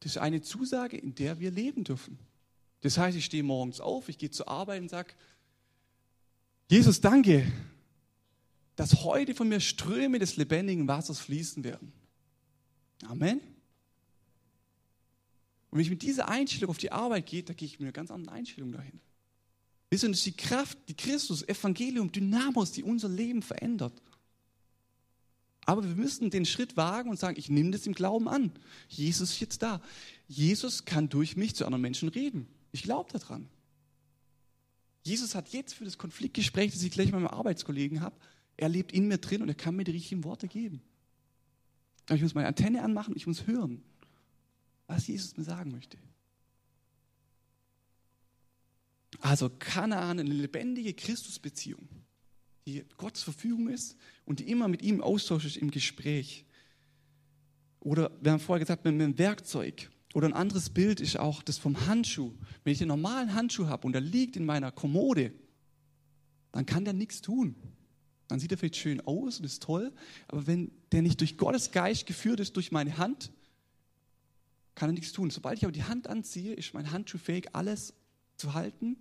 [0.00, 2.18] Das ist eine Zusage, in der wir leben dürfen.
[2.80, 5.12] Das heißt, ich stehe morgens auf, ich gehe zur Arbeit und sage,
[6.70, 7.52] Jesus, danke,
[8.80, 11.92] dass heute von mir Ströme des lebendigen Wassers fließen werden.
[13.06, 13.38] Amen.
[15.70, 17.92] Und wenn ich mit dieser Einstellung auf die Arbeit gehe, da gehe ich mit einer
[17.92, 18.98] ganz anderen Einstellung dahin.
[19.90, 24.00] Wisst ihr, das ist die Kraft, die Christus, Evangelium, Dynamos, die unser Leben verändert.
[25.66, 28.50] Aber wir müssen den Schritt wagen und sagen, ich nehme das im Glauben an.
[28.88, 29.82] Jesus ist jetzt da.
[30.26, 32.46] Jesus kann durch mich zu anderen Menschen reden.
[32.72, 33.46] Ich glaube daran.
[35.02, 38.16] Jesus hat jetzt für das Konfliktgespräch, das ich gleich mit meinem Arbeitskollegen habe,
[38.60, 40.82] er lebt in mir drin und er kann mir die richtigen Worte geben.
[42.06, 43.82] Aber ich muss meine Antenne anmachen, ich muss hören,
[44.86, 45.96] was Jesus mir sagen möchte.
[49.20, 51.88] Also Kanaan, eine lebendige Christusbeziehung,
[52.66, 56.44] die Gott zur Verfügung ist und die immer mit ihm Austausch ist im Gespräch.
[57.80, 59.90] Oder wir haben vorher gesagt, mit einem Werkzeug.
[60.12, 62.34] Oder ein anderes Bild ist auch das vom Handschuh.
[62.64, 65.32] Wenn ich den normalen Handschuh habe und der liegt in meiner Kommode,
[66.52, 67.54] dann kann der nichts tun.
[68.30, 69.92] Dann sieht er vielleicht schön aus und ist toll,
[70.28, 73.32] aber wenn der nicht durch Gottes Geist geführt ist, durch meine Hand,
[74.76, 75.30] kann er nichts tun.
[75.30, 77.92] Sobald ich aber die Hand anziehe, ist mein Handschuh fähig, alles
[78.36, 78.98] zu halten,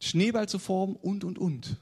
[0.00, 1.76] Schneeball zu formen und, und, und.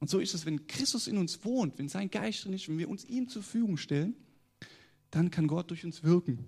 [0.00, 2.78] Und so ist es, wenn Christus in uns wohnt, wenn sein Geist drin ist, wenn
[2.78, 4.16] wir uns ihm zur Verfügung stellen,
[5.10, 6.46] dann kann Gott durch uns wirken.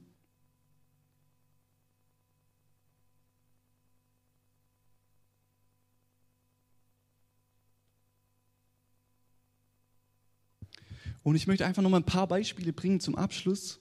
[11.28, 13.80] Und ich möchte einfach noch mal ein paar Beispiele bringen zum Abschluss.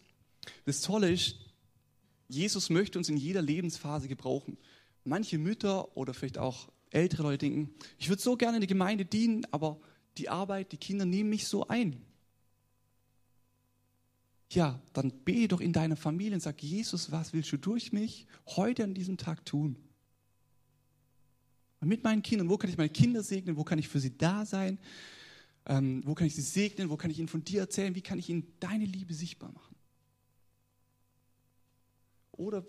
[0.66, 1.38] Das Tolle ist,
[2.28, 4.58] Jesus möchte uns in jeder Lebensphase gebrauchen.
[5.06, 9.06] Manche Mütter oder vielleicht auch ältere Leute denken, ich würde so gerne in der Gemeinde
[9.06, 9.80] dienen, aber
[10.18, 12.02] die Arbeit, die Kinder nehmen mich so ein.
[14.52, 18.28] Ja, dann bete doch in deiner Familie und sag, Jesus, was willst du durch mich
[18.58, 19.78] heute an diesem Tag tun?
[21.80, 24.18] Und mit meinen Kindern, wo kann ich meine Kinder segnen, wo kann ich für sie
[24.18, 24.80] da sein,
[25.68, 28.18] ähm, wo kann ich sie segnen, wo kann ich ihnen von dir erzählen, wie kann
[28.18, 29.76] ich ihnen deine Liebe sichtbar machen?
[32.32, 32.66] Oder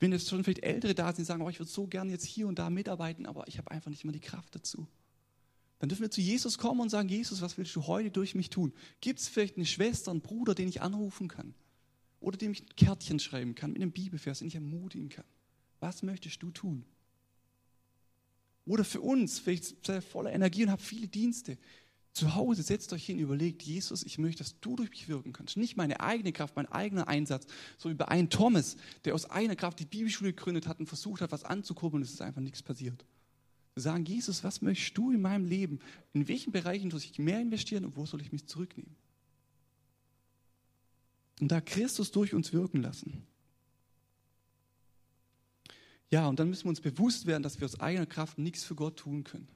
[0.00, 2.24] wenn es schon vielleicht Ältere da sind, die sagen, oh, ich würde so gerne jetzt
[2.24, 4.86] hier und da mitarbeiten, aber ich habe einfach nicht mehr die Kraft dazu.
[5.78, 8.50] Dann dürfen wir zu Jesus kommen und sagen, Jesus, was willst du heute durch mich
[8.50, 8.72] tun?
[9.00, 11.54] Gibt es vielleicht eine Schwester, einen Bruder, den ich anrufen kann?
[12.20, 15.24] Oder dem ich ein Kärtchen schreiben kann mit einem Bibelvers, den ich ermutigen kann?
[15.80, 16.84] Was möchtest du tun?
[18.64, 21.58] Oder für uns, vielleicht seid ihr voller Energie und habt viele Dienste.
[22.12, 25.56] Zu Hause setzt euch hin, überlegt, Jesus, ich möchte, dass du durch mich wirken kannst.
[25.56, 27.46] Nicht meine eigene Kraft, mein eigener Einsatz,
[27.78, 31.22] so wie bei einem Thomas, der aus einer Kraft die Bibelschule gegründet hat und versucht
[31.22, 33.02] hat, was anzukurbeln, und es ist einfach nichts passiert.
[33.74, 35.80] Zu sagen, Jesus, was möchtest du in meinem Leben?
[36.12, 38.94] In welchen Bereichen soll ich mehr investieren und wo soll ich mich zurücknehmen?
[41.40, 43.26] Und da Christus durch uns wirken lassen.
[46.10, 48.74] Ja, und dann müssen wir uns bewusst werden, dass wir aus eigener Kraft nichts für
[48.74, 49.48] Gott tun können.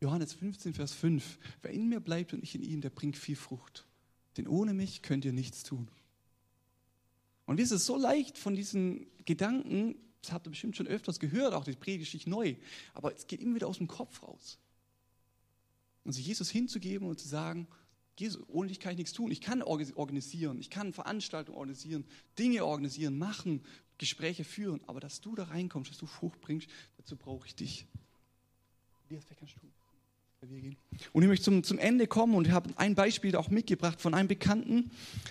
[0.00, 1.38] Johannes 15, Vers 5.
[1.62, 3.86] Wer in mir bleibt und ich in ihm, der bringt viel Frucht.
[4.36, 5.88] Denn ohne mich könnt ihr nichts tun.
[7.46, 11.54] Und es ist so leicht von diesen Gedanken, das habt ihr bestimmt schon öfters gehört,
[11.54, 12.56] auch die predige ich neu,
[12.94, 14.58] aber es geht immer wieder aus dem Kopf raus.
[16.04, 17.66] Und sich Jesus hinzugeben und zu sagen,
[18.18, 19.30] Jesus, ohne dich kann ich nichts tun.
[19.30, 22.04] Ich kann organisieren, ich kann Veranstaltungen organisieren,
[22.38, 23.64] Dinge organisieren, machen,
[23.96, 27.86] Gespräche führen, aber dass du da reinkommst, dass du Frucht bringst, dazu brauche ich dich.
[29.08, 29.77] Wie kannst du?
[30.40, 34.28] Und ich möchte zum, zum Ende kommen und habe ein Beispiel auch mitgebracht von einem
[34.28, 34.90] Bekannten,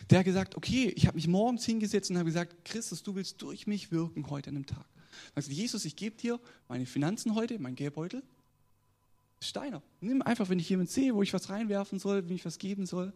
[0.09, 3.41] der hat gesagt, okay, ich habe mich morgens hingesetzt und habe gesagt, Christus, du willst
[3.41, 4.85] durch mich wirken heute an dem Tag.
[5.33, 8.21] Sagst Jesus, ich gebe dir meine Finanzen heute, mein Geldbeutel.
[9.39, 12.57] Steiner, nimm einfach, wenn ich jemanden sehe, wo ich was reinwerfen soll, wenn ich was
[12.57, 13.13] geben soll,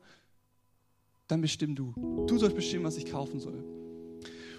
[1.27, 1.93] dann bestimm du.
[2.27, 3.80] Du sollst bestimmen, was ich kaufen soll.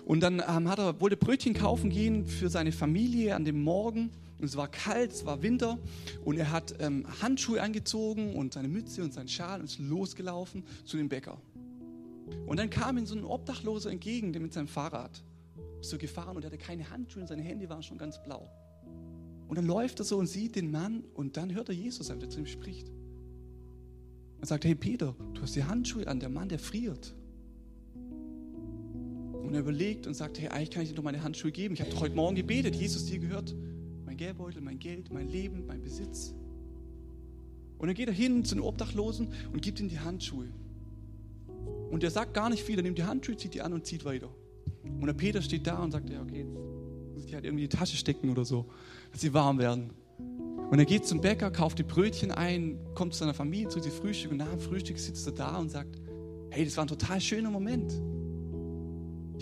[0.05, 4.11] Und dann ähm, hat er, wollte Brötchen kaufen gehen für seine Familie an dem Morgen.
[4.39, 5.79] Und es war kalt, es war Winter.
[6.25, 10.65] Und er hat ähm, Handschuhe angezogen und seine Mütze und seinen Schal und ist losgelaufen
[10.85, 11.41] zu dem Bäcker.
[12.47, 15.23] Und dann kam ihm so ein Obdachloser entgegen, der mit seinem Fahrrad
[15.81, 18.49] so gefahren und er hatte keine Handschuhe und seine Hände waren schon ganz blau.
[19.49, 22.31] Und dann läuft er so und sieht den Mann und dann hört er Jesus der
[22.31, 22.91] zu ihm spricht.
[24.41, 27.15] Er sagt, hey Peter, du hast die Handschuhe an, der Mann, der friert.
[29.43, 31.75] Und er überlegt und sagt, hey, eigentlich kann ich dir doch meine Handschuhe geben.
[31.75, 33.55] Ich habe doch heute Morgen gebetet, Jesus, dir gehört
[34.05, 36.35] mein Geldbeutel, mein Geld, mein Leben, mein Besitz.
[37.79, 40.47] Und dann geht er hin zu den Obdachlosen und gibt ihm die Handschuhe.
[41.91, 44.05] Und er sagt gar nicht viel, er nimmt die Handschuhe, zieht die an und zieht
[44.05, 44.29] weiter.
[44.85, 47.77] Und der Peter steht da und sagt, ja, okay, jetzt muss ich halt irgendwie die
[47.77, 48.67] Tasche stecken oder so,
[49.11, 49.91] dass sie warm werden.
[50.71, 53.91] Und er geht zum Bäcker, kauft die Brötchen ein, kommt zu seiner Familie zu sie
[53.91, 56.01] Frühstück und nach dem Frühstück sitzt er da und sagt,
[56.51, 57.93] hey, das war ein total schöner Moment.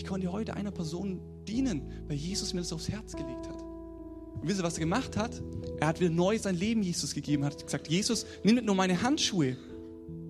[0.00, 3.60] Ich konnte heute einer Person dienen, weil Jesus mir das aufs Herz gelegt hat.
[3.60, 5.42] Und wisst ihr, was er gemacht hat?
[5.78, 9.02] Er hat wieder neu sein Leben Jesus gegeben, hat gesagt, Jesus, nimm nicht nur meine
[9.02, 9.58] Handschuhe,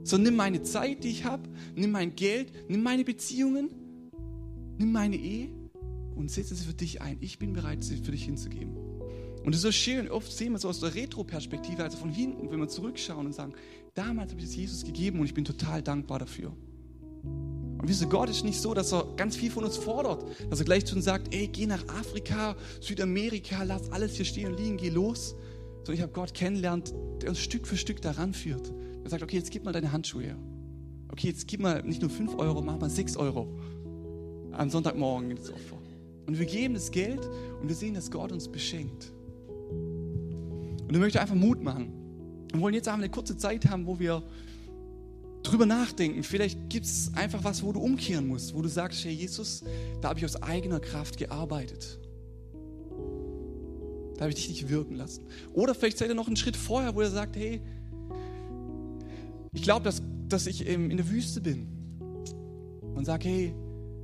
[0.03, 3.71] sondern nimm meine Zeit, die ich habe, nimm mein Geld, nimm meine Beziehungen,
[4.77, 5.51] nimm meine Ehe
[6.17, 7.19] und setze sie für dich ein.
[7.21, 8.75] Ich bin bereit, sie für dich hinzugeben.
[9.45, 12.11] Und es ist so schön, oft sehen wir es so aus der Retro-Perspektive, also von
[12.11, 13.53] hinten, wenn wir zurückschauen und sagen,
[13.95, 16.57] damals habe ich es Jesus gegeben und ich bin total dankbar dafür.
[17.81, 20.65] Und ihr, Gott ist nicht so, dass er ganz viel von uns fordert, dass er
[20.67, 24.77] gleich zu uns sagt, ey, geh nach Afrika, Südamerika, lass alles hier stehen und liegen,
[24.77, 25.35] geh los.
[25.79, 28.73] Sondern ich habe Gott kennengelernt, der uns Stück für Stück daran führt.
[29.03, 30.37] Er sagt, okay, jetzt gib mal deine Handschuhe her.
[31.11, 33.49] Okay, jetzt gib mal nicht nur 5 Euro, mach mal 6 Euro
[34.53, 35.79] am Sonntagmorgen ins Opfer.
[36.27, 37.29] Und wir geben das Geld
[37.61, 39.11] und wir sehen, dass Gott uns beschenkt.
[39.71, 41.93] Und ich möchte einfach Mut machen.
[42.53, 44.23] Wir wollen jetzt einfach eine kurze Zeit haben, wo wir
[45.43, 46.23] drüber nachdenken.
[46.23, 49.65] Vielleicht gibt es einfach was, wo du umkehren musst, wo du sagst, hey Jesus,
[50.01, 51.99] da habe ich aus eigener Kraft gearbeitet.
[54.15, 55.25] Da habe ich dich nicht wirken lassen.
[55.55, 57.63] Oder vielleicht seid ihr noch einen Schritt vorher, wo ihr sagt, hey,
[59.53, 61.67] ich glaube, dass, dass ich in der Wüste bin.
[62.95, 63.55] Und sage, hey,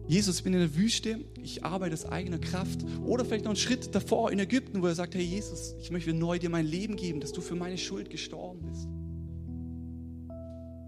[0.08, 2.80] Jesus, ich bin in der Wüste, ich arbeite aus eigener Kraft.
[3.04, 6.14] Oder vielleicht noch einen Schritt davor in Ägypten, wo er sagt, hey Jesus, ich möchte
[6.14, 8.88] neu dir mein Leben geben, dass du für meine Schuld gestorben bist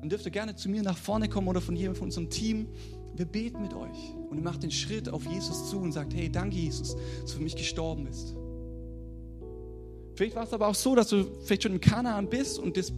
[0.00, 2.68] dann dürft ihr gerne zu mir nach vorne kommen oder von jemandem von unserem Team.
[3.14, 6.30] Wir beten mit euch und ihr macht den Schritt auf Jesus zu und sagt, hey,
[6.30, 8.34] danke Jesus, dass du für mich gestorben bist.
[10.14, 12.92] Vielleicht war es aber auch so, dass du vielleicht schon im Kanaan bist und das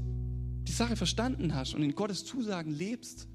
[0.62, 3.28] die Sache verstanden hast und in Gottes Zusagen lebst,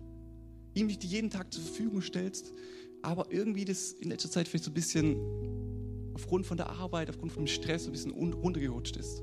[0.73, 2.53] ihm dich jeden Tag zur Verfügung stellst,
[3.01, 5.17] aber irgendwie das in letzter Zeit vielleicht so ein bisschen
[6.13, 9.21] aufgrund von der Arbeit, aufgrund von dem Stress ein bisschen runtergerutscht ist.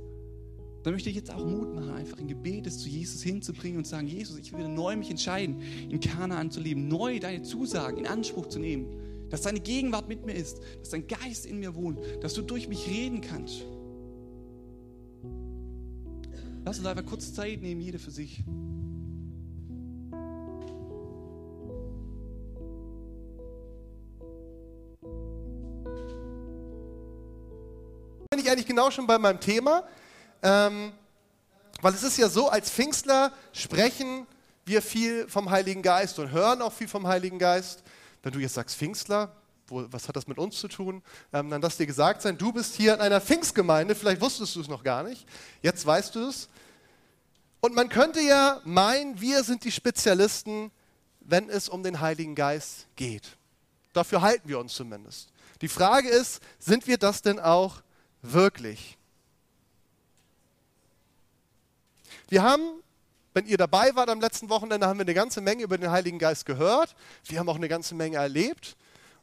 [0.83, 4.09] Dann möchte ich jetzt auch Mut machen, einfach in Gebet zu Jesus hinzubringen und sagen,
[4.09, 8.47] Jesus, ich will neu mich entscheiden, in Kanaan zu leben, neu deine Zusagen in Anspruch
[8.47, 8.87] zu nehmen,
[9.31, 12.68] dass deine Gegenwart mit mir ist, dass dein Geist in mir wohnt, dass du durch
[12.68, 13.64] mich reden kannst.
[16.64, 18.45] Lass uns einfach kurz Zeit nehmen, jeder für sich.
[28.31, 29.85] Bin ich eigentlich genau schon bei meinem Thema,
[30.42, 30.92] ähm,
[31.81, 34.26] weil es ist ja so, als Pfingstler sprechen
[34.64, 37.83] wir viel vom Heiligen Geist und hören auch viel vom Heiligen Geist.
[38.22, 39.35] Wenn du jetzt sagst Pfingstler,
[39.66, 41.02] wo, was hat das mit uns zu tun?
[41.33, 44.61] Ähm, dann lass dir gesagt sein, du bist hier in einer Pfingstgemeinde, vielleicht wusstest du
[44.61, 45.26] es noch gar nicht,
[45.62, 46.48] jetzt weißt du es.
[47.61, 50.70] Und man könnte ja meinen, wir sind die Spezialisten,
[51.20, 53.37] wenn es um den Heiligen Geist geht.
[53.92, 55.31] Dafür halten wir uns zumindest.
[55.61, 57.83] Die Frage ist, sind wir das denn auch
[58.20, 58.98] wirklich?
[62.33, 62.62] Wir haben,
[63.35, 66.18] wenn ihr dabei wart am letzten Wochenende, haben wir eine ganze Menge über den Heiligen
[66.18, 66.97] Geist gehört.
[67.27, 68.75] Wir haben auch eine ganze Menge erlebt.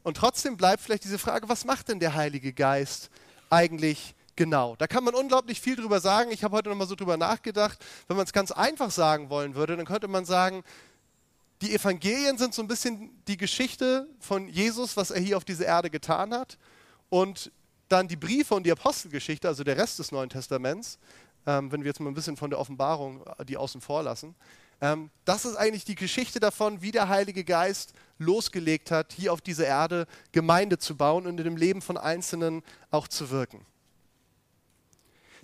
[0.04, 3.10] Und trotzdem bleibt vielleicht diese Frage, was macht denn der Heilige Geist
[3.50, 4.76] eigentlich genau.
[4.76, 6.30] Da kann man unglaublich viel drüber sagen.
[6.30, 7.84] Ich habe heute nochmal so drüber nachgedacht.
[8.08, 10.64] Wenn man es ganz einfach sagen wollen würde, dann könnte man sagen,
[11.64, 15.66] die Evangelien sind so ein bisschen die Geschichte von Jesus, was er hier auf dieser
[15.66, 16.60] Erde getan hat.
[17.10, 17.52] Und
[17.88, 21.00] dann die Briefe und die Apostelgeschichte, also der Rest des Neuen Testaments,
[21.50, 24.36] ähm, wenn wir jetzt mal ein bisschen von der Offenbarung äh, die außen vor lassen.
[24.82, 29.42] Ähm, das ist eigentlich die Geschichte davon, wie der Heilige Geist losgelegt hat, hier auf
[29.42, 33.66] dieser Erde Gemeinde zu bauen und in dem Leben von Einzelnen auch zu wirken.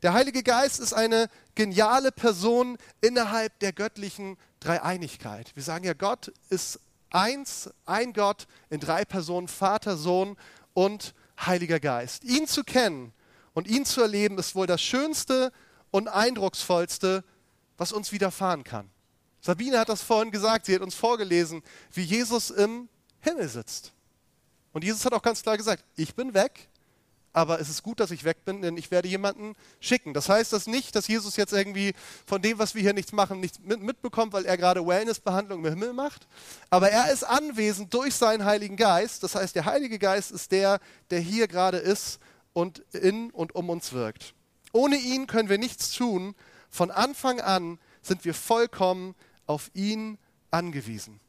[0.04, 5.56] Der Heilige Geist ist eine geniale Person innerhalb der göttlichen Dreieinigkeit.
[5.56, 10.38] Wir sagen ja, Gott ist eins, ein Gott in drei Personen, Vater, Sohn
[10.76, 12.24] und Heiliger Geist.
[12.26, 13.12] Ihn zu kennen
[13.56, 15.52] und ihn zu erleben, ist wohl das Schönste
[15.92, 17.24] und Eindrucksvollste,
[17.78, 18.90] was uns widerfahren kann.
[19.42, 21.62] Sabine hat das vorhin gesagt, sie hat uns vorgelesen,
[21.94, 23.94] wie Jesus im Himmel sitzt.
[24.74, 26.70] Und Jesus hat auch ganz klar gesagt, ich bin weg,
[27.36, 30.14] aber es ist gut, dass ich weg bin, denn ich werde jemanden schicken.
[30.14, 31.94] Das heißt das nicht, dass Jesus jetzt irgendwie
[32.26, 35.92] von dem, was wir hier nichts machen, nichts mitbekommt, weil er gerade Wellnessbehandlung im Himmel
[35.92, 36.28] macht.
[36.70, 39.22] Aber er ist anwesend durch seinen Heiligen Geist.
[39.22, 42.20] Das heißt, der Heilige Geist ist der, der hier gerade ist
[42.54, 44.34] und in und um uns wirkt.
[44.76, 46.36] Ohne ihn können wir nichts tun.
[46.70, 50.18] Von Anfang an sind wir vollkommen auf ihn
[50.52, 51.22] angewiesen.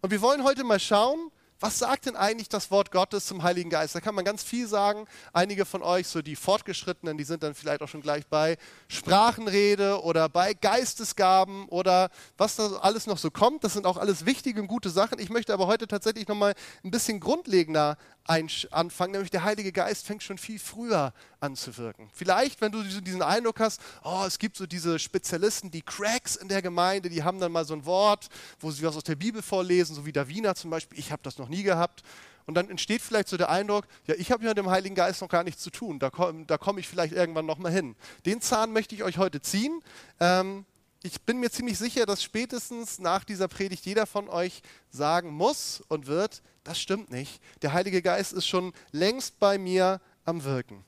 [0.00, 3.70] Und wir wollen heute mal schauen, was sagt denn eigentlich das Wort Gottes zum Heiligen
[3.70, 3.92] Geist?
[3.92, 5.08] Da kann man ganz viel sagen.
[5.32, 10.00] Einige von euch, so die Fortgeschrittenen, die sind dann vielleicht auch schon gleich bei Sprachenrede
[10.04, 13.64] oder bei Geistesgaben oder was da alles noch so kommt.
[13.64, 15.18] Das sind auch alles wichtige und gute Sachen.
[15.18, 17.96] Ich möchte aber heute tatsächlich nochmal ein bisschen grundlegender
[18.28, 22.10] anfangen, nämlich der Heilige Geist fängt schon viel früher an zu wirken.
[22.12, 26.48] Vielleicht, wenn du diesen Eindruck hast, oh, es gibt so diese Spezialisten, die Cracks in
[26.48, 28.28] der Gemeinde, die haben dann mal so ein Wort,
[28.60, 31.38] wo sie was aus der Bibel vorlesen, so wie Davina zum Beispiel, ich habe das
[31.38, 32.02] noch nie gehabt.
[32.44, 35.20] Und dann entsteht vielleicht so der Eindruck, ja, ich habe ja mit dem Heiligen Geist
[35.20, 37.96] noch gar nichts zu tun, da komme komm ich vielleicht irgendwann nochmal hin.
[38.26, 39.82] Den Zahn möchte ich euch heute ziehen.
[40.20, 40.64] Ähm,
[41.02, 45.82] ich bin mir ziemlich sicher, dass spätestens nach dieser Predigt jeder von euch sagen muss
[45.88, 47.40] und wird, das stimmt nicht.
[47.62, 50.84] Der Heilige Geist ist schon längst bei mir am Wirken.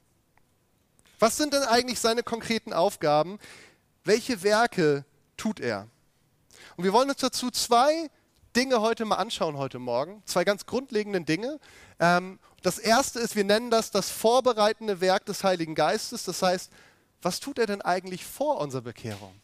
[1.20, 3.38] Was sind denn eigentlich seine konkreten Aufgaben?
[4.04, 5.04] Welche Werke
[5.36, 5.86] tut er?
[6.76, 8.10] Und wir wollen uns dazu zwei
[8.56, 10.22] Dinge heute mal anschauen, heute Morgen.
[10.26, 11.60] Zwei ganz grundlegende Dinge.
[12.00, 16.24] Ähm, das erste ist, wir nennen das das vorbereitende Werk des Heiligen Geistes.
[16.24, 16.72] Das heißt,
[17.22, 19.34] was tut er denn eigentlich vor unserer Bekehrung?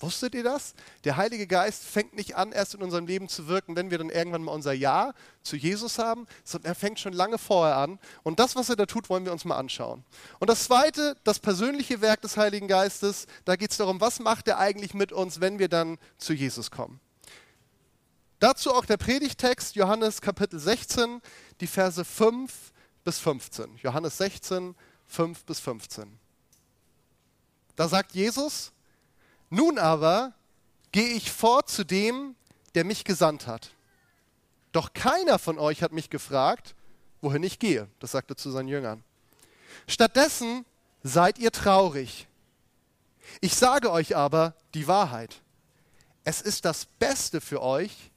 [0.00, 0.74] Wusstet ihr das?
[1.04, 4.10] Der Heilige Geist fängt nicht an, erst in unserem Leben zu wirken, wenn wir dann
[4.10, 8.00] irgendwann mal unser Ja zu Jesus haben, sondern er fängt schon lange vorher an.
[8.24, 10.04] Und das, was er da tut, wollen wir uns mal anschauen.
[10.40, 14.48] Und das Zweite, das persönliche Werk des Heiligen Geistes, da geht es darum, was macht
[14.48, 17.00] er eigentlich mit uns, wenn wir dann zu Jesus kommen.
[18.40, 21.22] Dazu auch der Predigtext, Johannes Kapitel 16,
[21.60, 22.52] die Verse 5
[23.04, 23.76] bis 15.
[23.76, 24.74] Johannes 16,
[25.06, 26.18] 5 bis 15.
[27.76, 28.73] Da sagt Jesus,
[29.50, 30.32] nun aber
[30.92, 32.36] gehe ich fort zu dem,
[32.74, 33.70] der mich gesandt hat.
[34.72, 36.74] Doch keiner von euch hat mich gefragt,
[37.20, 37.88] wohin ich gehe.
[38.00, 39.02] Das sagte zu seinen Jüngern.
[39.86, 40.64] Stattdessen
[41.02, 42.26] seid ihr traurig.
[43.40, 45.42] Ich sage euch aber die Wahrheit.
[46.24, 48.10] Es ist das Beste für euch,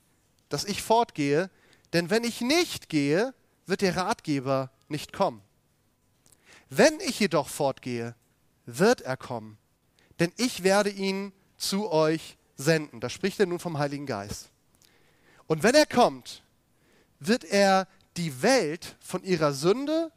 [0.50, 1.50] dass ich fortgehe,
[1.94, 3.34] denn wenn ich nicht gehe,
[3.66, 5.42] wird der Ratgeber nicht kommen.
[6.70, 8.16] Wenn ich jedoch fortgehe,
[8.66, 9.58] wird er kommen
[10.20, 13.00] denn ich werde ihn zu euch senden.
[13.00, 14.50] Da spricht er nun vom Heiligen Geist.
[15.48, 16.44] Und wenn er kommt,
[17.20, 17.88] wird er
[18.18, 20.12] die Welt von ihrer Sünde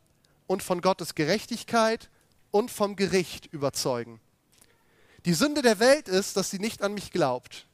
[0.46, 2.10] und von Gottes Gerechtigkeit
[2.50, 4.20] und vom Gericht überzeugen.
[5.26, 7.66] Die Sünde der Welt ist, dass sie nicht an mich glaubt.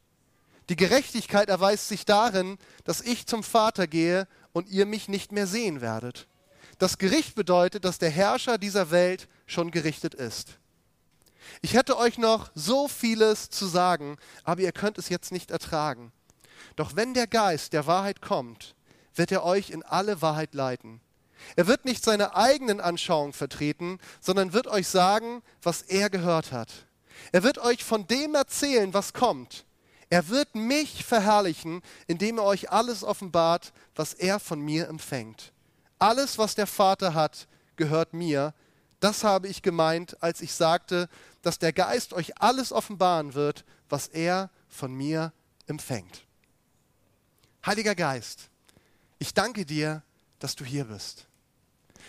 [0.69, 5.47] Die Gerechtigkeit erweist sich darin, dass ich zum Vater gehe und ihr mich nicht mehr
[5.47, 6.27] sehen werdet.
[6.79, 10.59] Das Gericht bedeutet, dass der Herrscher dieser Welt schon gerichtet ist.
[11.63, 16.13] Ich hätte euch noch so vieles zu sagen, aber ihr könnt es jetzt nicht ertragen.
[16.77, 18.75] Doch wenn der Geist der Wahrheit kommt,
[19.15, 21.01] wird er euch in alle Wahrheit leiten.
[21.55, 26.87] Er wird nicht seine eigenen Anschauungen vertreten, sondern wird euch sagen, was er gehört hat.
[27.33, 29.65] Er wird euch von dem erzählen, was kommt.
[30.09, 35.53] Er wird mich verherrlichen, indem er euch alles offenbart, was er von mir empfängt.
[35.99, 38.55] Alles, was der Vater hat, gehört mir.
[39.01, 41.09] Das habe ich gemeint, als ich sagte,
[41.43, 45.33] dass der Geist euch alles offenbaren wird, was er von mir
[45.67, 46.25] empfängt.
[47.65, 48.49] Heiliger Geist,
[49.19, 50.03] ich danke dir,
[50.39, 51.27] dass du hier bist.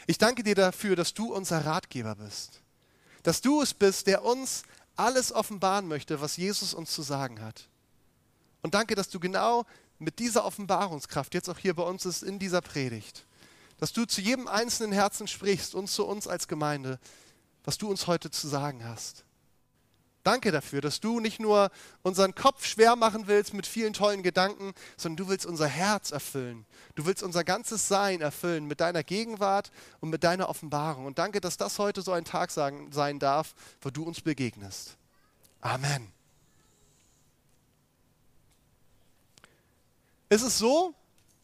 [0.06, 2.62] Ich danke dir dafür, dass du unser Ratgeber bist.
[3.24, 4.64] Dass du es bist, der uns
[4.96, 7.68] alles offenbaren möchte, was Jesus uns zu sagen hat.
[8.62, 9.66] Und danke, dass du genau
[10.00, 13.27] mit dieser Offenbarungskraft jetzt auch hier bei uns ist in dieser Predigt.
[13.78, 17.00] Dass du zu jedem einzelnen Herzen sprichst und zu uns als Gemeinde,
[17.64, 19.24] was du uns heute zu sagen hast.
[20.28, 21.72] Danke dafür, dass du nicht nur
[22.02, 26.66] unseren Kopf schwer machen willst mit vielen tollen Gedanken, sondern du willst unser Herz erfüllen.
[26.96, 29.72] Du willst unser ganzes Sein erfüllen mit deiner Gegenwart
[30.02, 31.06] und mit deiner Offenbarung.
[31.06, 34.98] Und danke, dass das heute so ein Tag sein darf, wo du uns begegnest.
[35.62, 36.12] Amen.
[40.28, 40.94] Ist es so,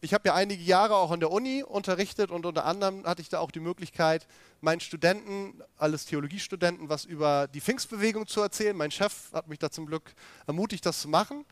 [0.03, 3.29] ich habe ja einige Jahre auch an der Uni unterrichtet und unter anderem hatte ich
[3.29, 4.27] da auch die Möglichkeit,
[4.59, 8.75] meinen Studenten, alles Theologiestudenten, was über die Pfingstbewegung zu erzählen.
[8.75, 10.13] Mein Chef hat mich da zum Glück
[10.45, 11.45] ermutigt, das zu machen.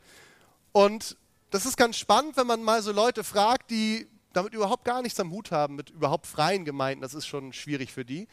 [0.72, 1.16] Und
[1.50, 5.18] das ist ganz spannend, wenn man mal so Leute fragt, die damit überhaupt gar nichts
[5.18, 8.28] am Hut haben, mit überhaupt freien Gemeinden, das ist schon schwierig für die.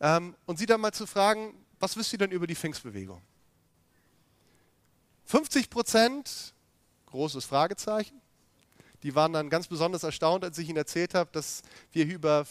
[0.00, 3.20] Ähm, und sie dann mal zu fragen, was wisst ihr denn über die Pfingstbewegung?
[5.24, 6.54] 50 Prozent,
[7.06, 8.20] großes Fragezeichen,
[9.02, 12.46] die waren dann ganz besonders erstaunt, als ich ihnen erzählt habe, dass wir über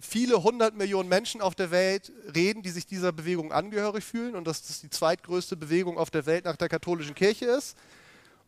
[0.00, 4.46] viele hundert Millionen Menschen auf der Welt reden, die sich dieser Bewegung angehörig fühlen und
[4.46, 7.76] dass das die zweitgrößte Bewegung auf der Welt nach der katholischen Kirche ist.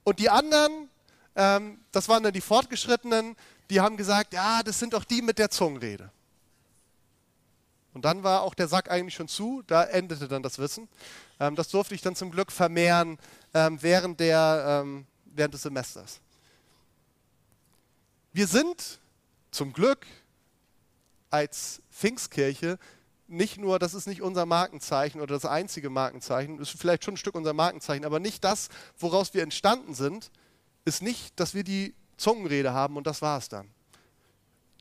[0.05, 0.89] Und die anderen,
[1.35, 3.37] ähm, das waren dann die Fortgeschrittenen,
[3.71, 6.11] die haben gesagt, ja, das sind doch die mit der Zungenrede.
[7.93, 10.87] Und dann war auch der Sack eigentlich schon zu, da endete dann das Wissen.
[11.41, 13.19] Ähm, das durfte ich dann zum Glück vermehren
[13.55, 16.21] ähm, während, der, ähm, während des Semesters.
[18.37, 18.99] Wir sind
[19.51, 20.07] zum Glück
[21.31, 22.79] als Pfingstkirche
[23.29, 27.17] nicht nur, das ist nicht unser Markenzeichen oder das einzige Markenzeichen, ist vielleicht schon ein
[27.17, 28.69] Stück unser Markenzeichen, aber nicht das,
[28.99, 30.31] woraus wir entstanden sind,
[30.85, 33.71] ist nicht, dass wir die Zungenrede haben und das war es dann.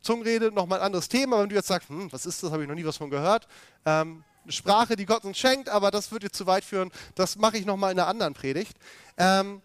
[0.02, 2.68] Zungenrede, nochmal ein anderes Thema, wenn du jetzt sagst, hm, was ist das, habe ich
[2.68, 3.48] noch nie was von gehört.
[3.86, 7.38] Ähm, eine Sprache, die Gott uns schenkt, aber das würde jetzt zu weit führen, das
[7.38, 8.76] mache ich nochmal in einer anderen Predigt.
[9.16, 9.62] Ähm,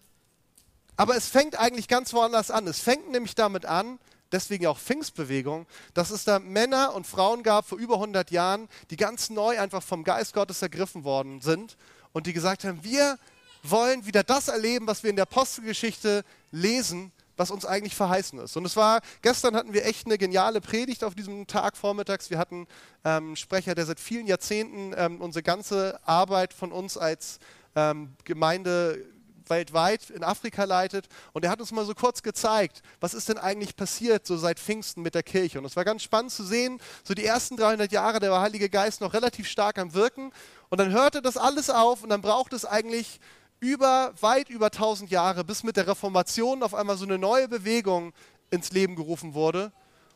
[1.01, 2.66] aber es fängt eigentlich ganz woanders an.
[2.66, 3.98] Es fängt nämlich damit an,
[4.32, 8.98] deswegen auch Pfingstbewegung, dass es da Männer und Frauen gab vor über 100 Jahren, die
[8.98, 11.78] ganz neu einfach vom Geist Gottes ergriffen worden sind
[12.12, 13.18] und die gesagt haben, wir
[13.62, 18.59] wollen wieder das erleben, was wir in der Apostelgeschichte lesen, was uns eigentlich verheißen ist.
[18.59, 22.28] Und es war, gestern hatten wir echt eine geniale Predigt auf diesem Tag vormittags.
[22.28, 22.66] Wir hatten
[23.07, 27.38] ähm, einen Sprecher, der seit vielen Jahrzehnten ähm, unsere ganze Arbeit von uns als
[27.74, 29.03] ähm, Gemeinde
[29.51, 31.09] weltweit in Afrika leitet.
[31.32, 34.59] Und er hat uns mal so kurz gezeigt, was ist denn eigentlich passiert so seit
[34.59, 35.59] Pfingsten mit der Kirche.
[35.59, 39.01] Und es war ganz spannend zu sehen, so die ersten 300 Jahre, der Heilige Geist
[39.01, 40.32] noch relativ stark am Wirken.
[40.70, 43.20] Und dann hörte das alles auf und dann braucht es eigentlich
[43.61, 48.12] über, weit über 1000 Jahre, bis mit der Reformation auf einmal so eine neue Bewegung
[48.51, 49.72] ins Leben gerufen wurde.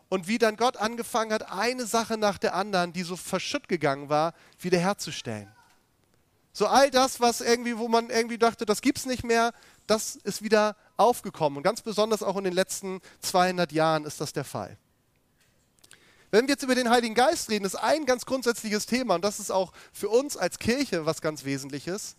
[0.08, 4.08] Und wie dann Gott angefangen hat, eine Sache nach der anderen, die so verschütt gegangen
[4.08, 5.53] war, wiederherzustellen.
[6.56, 9.52] So all das, was irgendwie, wo man irgendwie dachte, das gibt es nicht mehr,
[9.88, 11.56] das ist wieder aufgekommen.
[11.56, 14.78] Und ganz besonders auch in den letzten 200 Jahren ist das der Fall.
[16.30, 19.40] Wenn wir jetzt über den Heiligen Geist reden, ist ein ganz grundsätzliches Thema, und das
[19.40, 22.14] ist auch für uns als Kirche was ganz Wesentliches,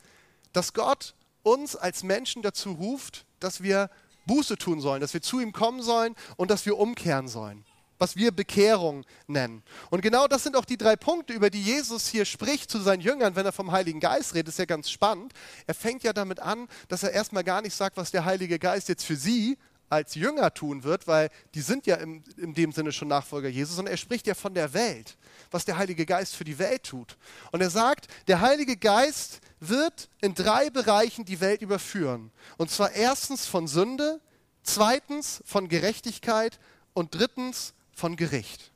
[0.51, 3.89] dass Gott uns als Menschen dazu ruft, dass wir
[4.25, 7.63] Buße tun sollen, dass wir zu ihm kommen sollen und dass wir umkehren sollen
[7.97, 9.63] was wir Bekehrung nennen.
[9.89, 13.01] Und genau das sind auch die drei Punkte, über die Jesus hier spricht zu seinen
[13.01, 14.49] Jüngern, wenn er vom Heiligen Geist redet.
[14.49, 15.33] Ist ja ganz spannend.
[15.67, 18.89] Er fängt ja damit an, dass er erstmal gar nicht sagt, was der Heilige Geist
[18.89, 19.57] jetzt für sie
[19.89, 23.75] als Jünger tun wird, weil die sind ja im, in dem Sinne schon Nachfolger Jesus,
[23.75, 25.15] sondern er spricht ja von der Welt,
[25.51, 27.17] was der Heilige Geist für die Welt tut.
[27.51, 32.31] Und er sagt, der Heilige Geist wird in drei Bereichen die Welt überführen.
[32.57, 34.19] Und zwar erstens von Sünde,
[34.63, 36.59] zweitens von Gerechtigkeit
[36.93, 38.71] und drittens von Gericht.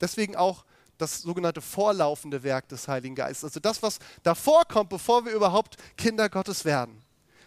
[0.00, 0.64] Deswegen auch
[0.96, 3.44] das sogenannte vorlaufende Werk des Heiligen Geistes.
[3.44, 7.02] Also das, was davor kommt, bevor wir überhaupt Kinder Gottes werden.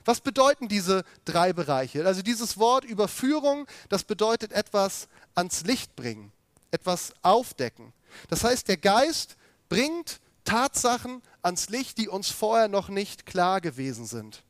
[0.05, 2.05] Was bedeuten diese drei Bereiche?
[2.05, 6.31] Also dieses Wort Überführung, das bedeutet etwas ans Licht bringen,
[6.71, 7.93] etwas aufdecken.
[8.29, 9.35] Das heißt, der Geist
[9.69, 14.43] bringt Tatsachen ans Licht, die uns vorher noch nicht klar gewesen sind.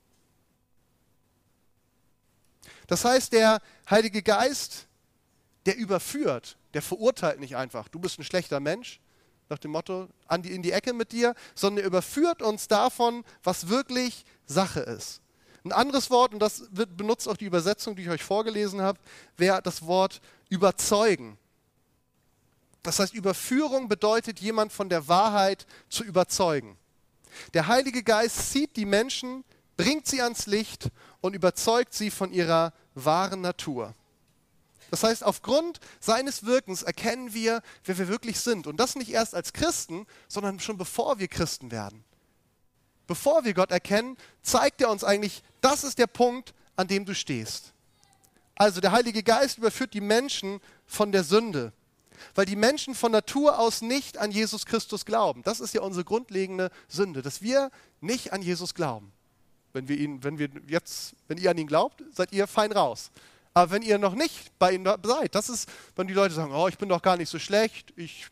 [2.87, 4.87] Das heißt, der Heilige Geist,
[5.65, 8.99] der überführt, der verurteilt nicht einfach, du bist ein schlechter Mensch,
[9.49, 13.23] nach dem Motto, an die, in die Ecke mit dir, sondern er überführt uns davon,
[13.43, 15.21] was wirklich Sache ist.
[15.63, 18.97] Ein anderes Wort, und das wird, benutzt auch die Übersetzung, die ich euch vorgelesen habe,
[19.37, 21.37] wäre das Wort überzeugen.
[22.81, 26.77] Das heißt, Überführung bedeutet, jemand von der Wahrheit zu überzeugen.
[27.53, 29.43] Der Heilige Geist zieht die Menschen,
[29.77, 30.89] bringt sie ans Licht
[31.21, 33.93] und überzeugt sie von ihrer wahren Natur.
[34.91, 38.67] Das heißt, aufgrund seines Wirkens erkennen wir, wer wir wirklich sind.
[38.67, 42.03] Und das nicht erst als Christen, sondern schon bevor wir Christen werden.
[43.07, 47.15] Bevor wir Gott erkennen, zeigt er uns eigentlich, das ist der Punkt, an dem du
[47.15, 47.73] stehst.
[48.55, 51.71] Also der Heilige Geist überführt die Menschen von der Sünde,
[52.35, 55.41] weil die Menschen von Natur aus nicht an Jesus Christus glauben.
[55.43, 57.71] Das ist ja unsere grundlegende Sünde, dass wir
[58.01, 59.13] nicht an Jesus glauben.
[59.71, 63.09] Wenn wir ihn, wenn wir jetzt, wenn ihr an ihn glaubt, seid ihr fein raus.
[63.53, 66.67] Aber wenn ihr noch nicht bei ihm seid, das ist, wenn die Leute sagen, oh,
[66.67, 68.27] ich bin doch gar nicht so schlecht, ich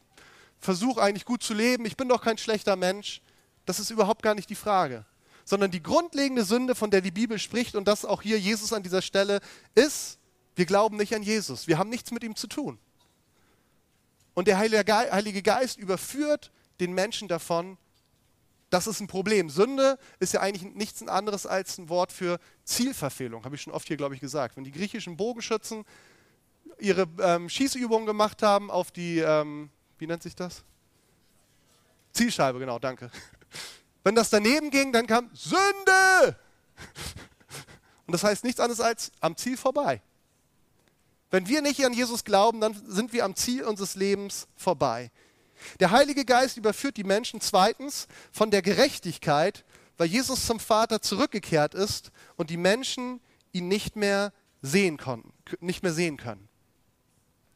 [0.60, 3.22] versuche eigentlich gut zu leben, ich bin doch kein schlechter Mensch,
[3.66, 5.06] das ist überhaupt gar nicht die Frage.
[5.44, 8.84] Sondern die grundlegende Sünde, von der die Bibel spricht und das auch hier Jesus an
[8.84, 9.42] dieser Stelle
[9.76, 10.20] ist,
[10.56, 11.68] wir glauben nicht an Jesus.
[11.68, 12.80] Wir haben nichts mit ihm zu tun.
[14.34, 17.78] Und der Heilige Geist überführt den Menschen davon,
[18.70, 19.50] das ist ein Problem.
[19.50, 23.88] Sünde ist ja eigentlich nichts anderes als ein Wort für Zielverfehlung, habe ich schon oft
[23.88, 24.58] hier, glaube ich, gesagt.
[24.58, 25.86] Wenn die griechischen Bogenschützen
[26.80, 30.64] ihre ähm, Schießübungen gemacht haben auf die, ähm, wie nennt sich das?
[32.14, 33.12] Zielscheibe, genau, danke.
[34.04, 36.38] Wenn das daneben ging, dann kam Sünde!
[38.06, 40.02] Und das heißt nichts anderes als am Ziel vorbei.
[41.32, 45.12] Wenn wir nicht an Jesus glauben, dann sind wir am Ziel unseres Lebens vorbei.
[45.80, 49.66] Der Heilige Geist überführt die Menschen zweitens von der Gerechtigkeit,
[49.98, 53.20] weil Jesus zum Vater zurückgekehrt ist und die Menschen
[53.52, 54.32] ihn nicht mehr
[54.62, 56.48] sehen konnten, nicht mehr sehen können.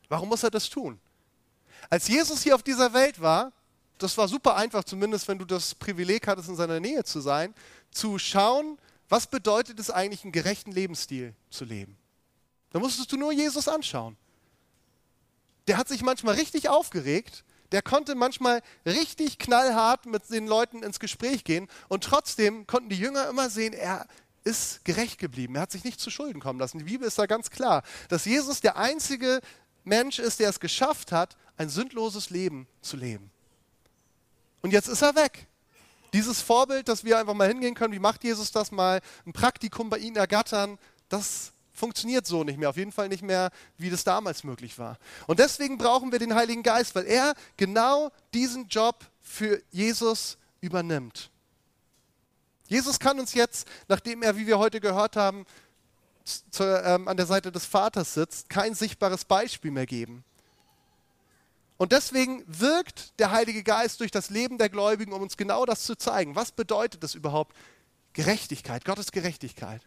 [0.10, 1.00] Warum muss er das tun?
[1.90, 3.52] Als Jesus hier auf dieser Welt war,
[3.98, 7.54] das war super einfach, zumindest wenn du das Privileg hattest, in seiner Nähe zu sein,
[7.92, 8.78] zu schauen,
[9.10, 11.98] was bedeutet es eigentlich, einen gerechten Lebensstil zu leben.
[12.72, 14.18] Da musstest du nur Jesus anschauen.
[15.68, 17.44] Der hat sich manchmal richtig aufgeregt,
[17.74, 22.98] der konnte manchmal richtig knallhart mit den Leuten ins Gespräch gehen und trotzdem konnten die
[22.98, 24.08] Jünger immer sehen, er
[24.44, 25.56] ist gerecht geblieben.
[25.56, 26.78] Er hat sich nicht zu Schulden kommen lassen.
[26.78, 29.42] Die Bibel ist da ganz klar, dass Jesus der einzige
[29.84, 33.32] Mensch ist, der es geschafft hat, ein sündloses Leben zu leben.
[34.62, 35.48] Und jetzt ist er weg.
[36.14, 39.90] Dieses Vorbild, dass wir einfach mal hingehen können, wie macht Jesus das mal, ein Praktikum
[39.90, 40.78] bei ihnen ergattern,
[41.10, 44.98] das funktioniert so nicht mehr, auf jeden Fall nicht mehr, wie das damals möglich war.
[45.28, 51.32] Und deswegen brauchen wir den Heiligen Geist, weil er genau diesen Job für Jesus übernimmt.
[52.68, 55.46] Jesus kann uns jetzt, nachdem er, wie wir heute gehört haben,
[56.52, 60.24] zu, ähm, an der Seite des Vaters sitzt, kein sichtbares Beispiel mehr geben.
[61.78, 65.84] Und deswegen wirkt der Heilige Geist durch das Leben der Gläubigen, um uns genau das
[65.84, 66.36] zu zeigen.
[66.36, 67.56] Was bedeutet das überhaupt?
[68.14, 69.82] Gerechtigkeit, Gottes Gerechtigkeit.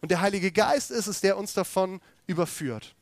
[0.00, 2.94] Und der Heilige Geist ist es, der uns davon überführt.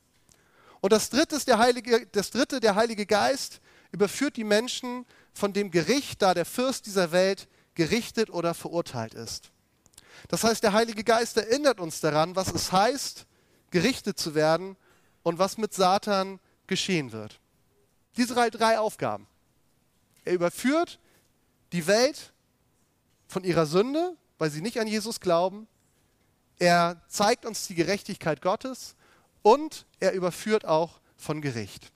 [0.81, 3.61] Und das dritte, ist der Heilige, das dritte, der Heilige Geist
[3.93, 9.51] überführt die Menschen von dem Gericht, da der Fürst dieser Welt gerichtet oder verurteilt ist.
[10.29, 13.27] Das heißt, der Heilige Geist erinnert uns daran, was es heißt,
[13.71, 14.77] gerichtet zu werden
[15.23, 17.41] und was mit Satan geschehen wird.
[18.17, 19.27] Diese drei, drei Aufgaben.
[20.25, 20.99] Er überführt
[21.73, 22.33] die Welt
[23.27, 25.67] von ihrer Sünde, weil sie nicht an Jesus glauben.
[26.63, 28.95] Er zeigt uns die Gerechtigkeit Gottes
[29.43, 31.91] und er überführt auch von Gericht.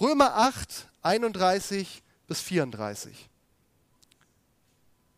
[0.00, 3.28] Römer 8, 31 bis 34.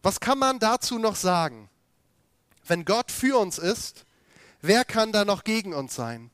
[0.03, 1.71] Was kann man dazu noch sagen?
[2.67, 4.07] Wenn Gott für uns ist,
[4.61, 6.33] wer kann da noch gegen uns sein?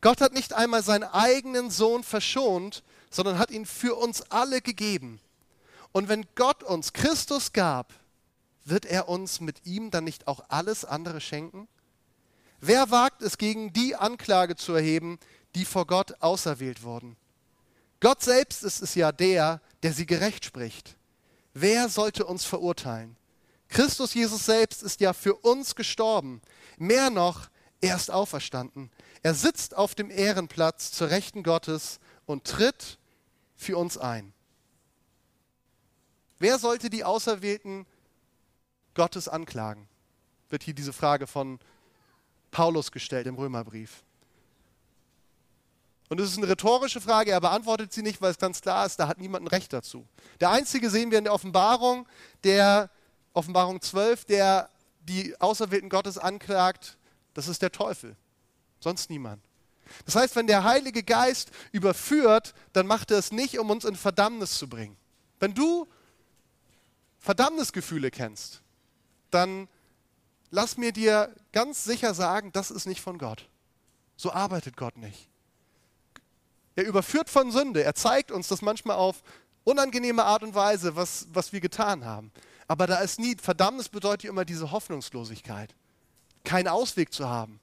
[0.00, 5.20] Gott hat nicht einmal seinen eigenen Sohn verschont, sondern hat ihn für uns alle gegeben.
[5.92, 7.92] Und wenn Gott uns Christus gab,
[8.64, 11.68] wird er uns mit ihm dann nicht auch alles andere schenken?
[12.60, 15.18] Wer wagt es, gegen die Anklage zu erheben,
[15.54, 17.16] die vor Gott auserwählt wurden?
[18.00, 20.96] Gott selbst ist es ja der, der sie gerecht spricht.
[21.54, 23.16] wer sollte uns verurteilen?
[23.68, 26.42] Christus Jesus selbst ist ja für uns gestorben.
[26.78, 27.48] Mehr noch,
[27.80, 28.90] er ist auferstanden.
[29.22, 32.98] Er sitzt auf dem Ehrenplatz zur Rechten Gottes und tritt
[33.56, 34.32] für uns ein.
[36.38, 37.86] Wer sollte die Auserwählten
[38.94, 39.88] Gottes anklagen?
[40.48, 41.58] Wird hier diese Frage von
[42.50, 44.04] Paulus gestellt im Römerbrief.
[46.08, 48.98] Und es ist eine rhetorische Frage, er beantwortet sie nicht, weil es ganz klar ist,
[48.98, 50.06] da hat niemand ein Recht dazu.
[50.40, 52.06] Der einzige sehen wir in der Offenbarung,
[52.44, 52.90] der
[53.32, 54.68] Offenbarung 12, der
[55.00, 56.98] die Auserwählten Gottes anklagt,
[57.32, 58.14] das ist der Teufel.
[58.78, 59.42] Sonst niemand.
[60.04, 63.96] Das heißt, wenn der Heilige Geist überführt, dann macht er es nicht, um uns in
[63.96, 64.96] Verdammnis zu bringen.
[65.40, 65.88] Wenn du
[67.20, 68.62] Verdammnisgefühle kennst,
[69.34, 69.68] dann
[70.50, 73.48] lass mir dir ganz sicher sagen, das ist nicht von Gott.
[74.16, 75.28] So arbeitet Gott nicht.
[76.76, 77.82] Er überführt von Sünde.
[77.82, 79.22] Er zeigt uns das manchmal auf
[79.64, 82.32] unangenehme Art und Weise, was, was wir getan haben.
[82.68, 85.74] Aber da ist nie, Verdammnis bedeutet immer diese Hoffnungslosigkeit.
[86.44, 87.60] Keinen Ausweg zu haben.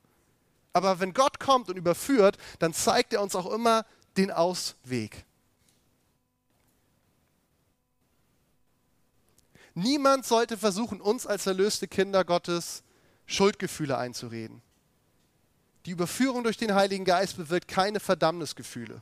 [0.74, 3.86] Aber wenn Gott kommt und überführt, dann zeigt er uns auch immer
[4.18, 5.26] den Ausweg.
[9.80, 12.84] Niemand sollte versuchen, uns als erlöste Kinder Gottes
[13.26, 14.62] Schuldgefühle einzureden.
[15.86, 19.02] Die Überführung durch den Heiligen Geist bewirkt keine Verdammnisgefühle.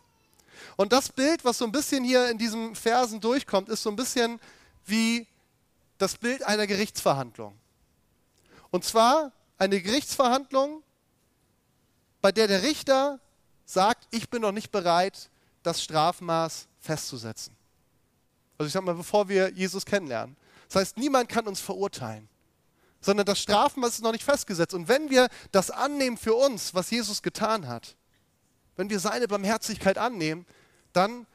[0.76, 3.96] Und das Bild, was so ein bisschen hier in diesen Versen durchkommt, ist so ein
[3.96, 4.40] bisschen
[4.86, 5.26] wie
[5.98, 7.58] das Bild einer Gerichtsverhandlung.
[8.70, 10.84] Und zwar eine Gerichtsverhandlung,
[12.22, 13.20] bei der der Richter
[13.66, 15.32] sagt, ich bin noch nicht bereit,
[15.64, 17.56] das Strafmaß festzusetzen.
[18.60, 20.38] Also ich sage mal, bevor wir Jesus kennenlernen.
[20.68, 22.28] Das heißt, niemand kann uns verurteilen,
[23.02, 24.74] sondern das Strafmaß ist noch nicht festgesetzt.
[24.74, 27.96] Und wenn wir das annehmen für uns, was Jesus getan hat,
[28.76, 30.46] wenn wir seine Barmherzigkeit annehmen,
[30.94, 31.26] dann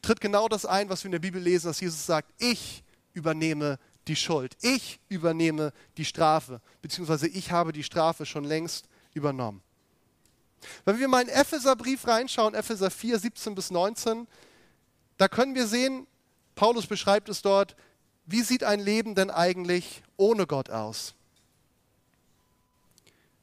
[0.00, 2.82] tritt genau das ein, was wir in der Bibel lesen, dass Jesus sagt, ich
[3.14, 9.62] übernehme die Schuld, ich übernehme die Strafe, beziehungsweise ich habe die Strafe schon längst übernommen.
[10.84, 14.26] Wenn wir mal in Epheserbrief reinschauen, Epheser 4, 17 bis 19,
[15.18, 16.06] da können wir sehen,
[16.54, 17.76] Paulus beschreibt es dort,
[18.26, 21.14] wie sieht ein Leben denn eigentlich ohne Gott aus?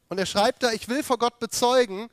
[0.07, 2.09] Und er schreibt da, ich will vor Gott bezeugen,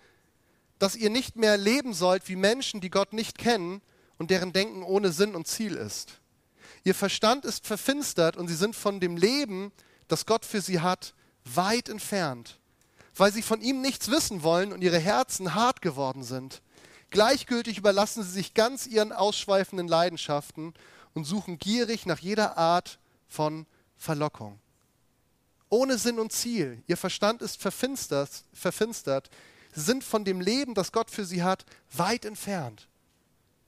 [0.79, 3.81] dass ihr nicht mehr leben sollt wie Menschen, die Gott nicht kennen
[4.19, 6.19] und deren Denken ohne Sinn und Ziel ist.
[6.85, 9.73] Ihr Verstand ist verfinstert und sie sind von dem Leben,
[10.09, 11.15] das Gott für sie hat,
[11.45, 12.59] weit entfernt,
[13.17, 16.61] weil sie von ihm nichts wissen wollen und ihre Herzen hart geworden sind.
[17.11, 20.75] Gleichgültig überlassen sie sich ganz ihren ausschweifenden Leidenschaften
[21.17, 24.61] und suchen gierig nach jeder Art von Verlockung.
[25.71, 26.83] Ohne Sinn und Ziel.
[26.87, 29.31] Ihr Verstand ist verfinstert, verfinstert.
[29.73, 32.87] Sind von dem Leben, das Gott für sie hat, weit entfernt.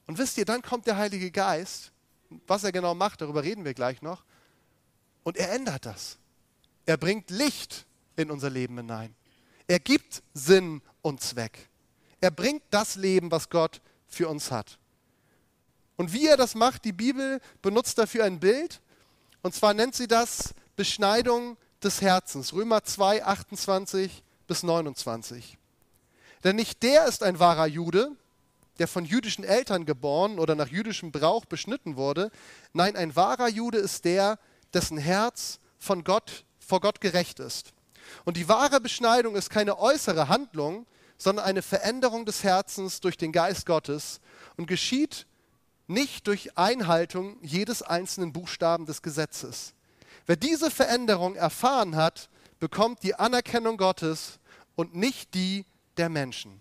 [0.07, 1.91] Und wisst ihr, dann kommt der Heilige Geist.
[2.47, 4.25] Was er genau macht, darüber reden wir gleich noch.
[5.25, 6.19] Und er ändert das.
[6.85, 7.87] Er bringt Licht
[8.17, 9.15] in unser Leben hinein.
[9.67, 11.71] Er gibt Sinn und Zweck.
[12.21, 14.79] Er bringt das Leben, was Gott für uns hat.
[15.99, 18.81] Und wie er das macht, die Bibel benutzt dafür ein Bild.
[19.43, 22.53] Und zwar nennt sie das Beschneidung des Herzens.
[22.53, 25.59] Römer 2, 28 bis 29.
[26.45, 28.13] Denn nicht der ist ein wahrer Jude,
[28.79, 32.31] der von jüdischen Eltern geboren oder nach jüdischem Brauch beschnitten wurde.
[32.73, 34.39] Nein, ein wahrer Jude ist der,
[34.73, 37.73] dessen Herz von Gott, vor Gott gerecht ist.
[38.25, 40.87] Und die wahre Beschneidung ist keine äußere Handlung,
[41.17, 44.21] sondern eine Veränderung des Herzens durch den Geist Gottes
[44.57, 45.27] und geschieht
[45.89, 49.75] nicht durch Einhaltung jedes einzelnen Buchstaben des Gesetzes.
[50.27, 52.29] Wer diese Veränderung erfahren hat,
[52.61, 54.39] bekommt die Anerkennung Gottes
[54.77, 55.65] und nicht die
[55.97, 56.61] der Menschen.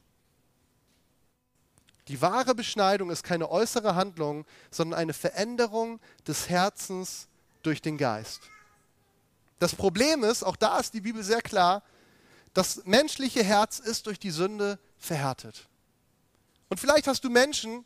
[2.08, 7.28] Die wahre Beschneidung ist keine äußere Handlung, sondern eine Veränderung des Herzens
[7.64, 8.42] durch den Geist.
[9.60, 11.84] Das Problem ist, auch da ist die Bibel sehr klar,
[12.54, 15.68] das menschliche Herz ist durch die Sünde verhärtet.
[16.70, 17.86] Und vielleicht hast du Menschen,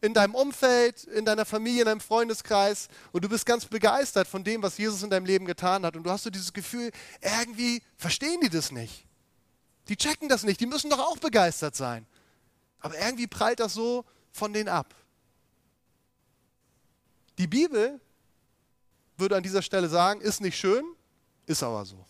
[0.00, 4.44] in deinem Umfeld, in deiner Familie, in deinem Freundeskreis und du bist ganz begeistert von
[4.44, 6.90] dem, was Jesus in deinem Leben getan hat und du hast so dieses Gefühl,
[7.20, 9.06] irgendwie verstehen die das nicht.
[9.88, 12.06] Die checken das nicht, die müssen doch auch begeistert sein.
[12.80, 14.94] Aber irgendwie prallt das so von denen ab.
[17.38, 18.00] Die Bibel
[19.16, 20.84] würde an dieser Stelle sagen, ist nicht schön,
[21.46, 22.04] ist aber so.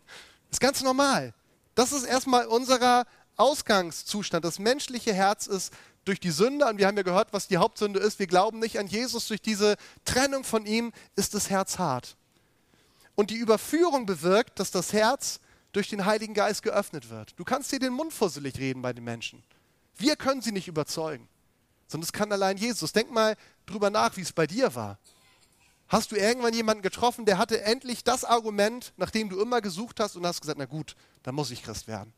[0.50, 1.32] Ist ganz normal.
[1.76, 4.44] Das ist erstmal unser Ausgangszustand.
[4.44, 5.72] Das menschliche Herz ist
[6.10, 8.80] durch die Sünde, und wir haben ja gehört, was die Hauptsünde ist, wir glauben nicht
[8.80, 12.16] an Jesus, durch diese Trennung von ihm ist das Herz hart.
[13.14, 15.38] Und die Überführung bewirkt, dass das Herz
[15.70, 17.38] durch den Heiligen Geist geöffnet wird.
[17.38, 19.44] Du kannst dir den Mund fusselig reden bei den Menschen.
[19.96, 21.28] Wir können sie nicht überzeugen,
[21.86, 22.92] sondern es kann allein Jesus.
[22.92, 23.36] Denk mal
[23.66, 24.98] drüber nach, wie es bei dir war.
[25.86, 30.00] Hast du irgendwann jemanden getroffen, der hatte endlich das Argument, nach dem du immer gesucht
[30.00, 32.12] hast und hast gesagt, na gut, dann muss ich Christ werden?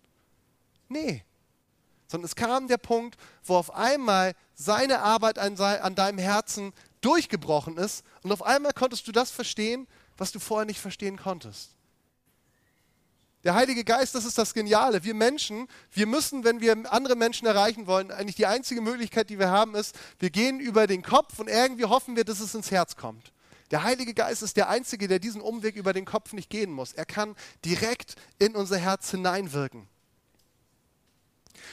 [0.89, 1.27] Nee.
[2.13, 7.79] Sondern es kam der Punkt, wo auf einmal seine Arbeit an, an deinem Herzen durchgebrochen
[7.79, 9.89] ist und auf einmal konntest du das verstehen,
[10.19, 11.71] was du vorher nicht verstehen konntest.
[13.45, 15.03] Der Heilige Geist, das ist das Geniale.
[15.05, 19.39] Wir Menschen, wir müssen, wenn wir andere Menschen erreichen wollen, eigentlich die einzige Möglichkeit, die
[19.39, 22.71] wir haben, ist, wir gehen über den Kopf und irgendwie hoffen wir, dass es ins
[22.71, 23.33] Herz kommt.
[23.71, 26.93] Der Heilige Geist ist der Einzige, der diesen Umweg über den Kopf nicht gehen muss.
[26.93, 27.35] Er kann
[27.65, 29.89] direkt in unser Herz hineinwirken.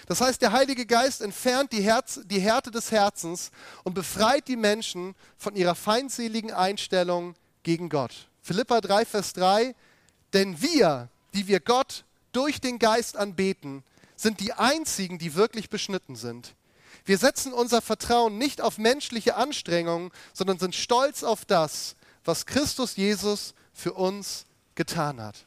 [0.07, 3.51] Das heißt, der Heilige Geist entfernt die, Herz, die Härte des Herzens
[3.83, 8.27] und befreit die Menschen von ihrer feindseligen Einstellung gegen Gott.
[8.41, 9.75] Philippa 3, Vers 3,
[10.33, 13.83] denn wir, die wir Gott durch den Geist anbeten,
[14.15, 16.55] sind die einzigen, die wirklich beschnitten sind.
[17.05, 22.97] Wir setzen unser Vertrauen nicht auf menschliche Anstrengungen, sondern sind stolz auf das, was Christus
[22.97, 25.45] Jesus für uns getan hat.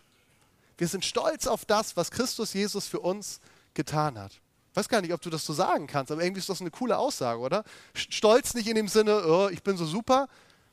[0.79, 3.41] Wir sind stolz auf das, was Christus Jesus für uns
[3.75, 4.33] getan hat.
[4.73, 6.71] Ich weiß gar nicht, ob du das so sagen kannst, aber irgendwie ist das eine
[6.71, 7.65] coole Aussage, oder?
[7.95, 10.29] Stolz nicht in dem Sinne, oh, ich bin so super,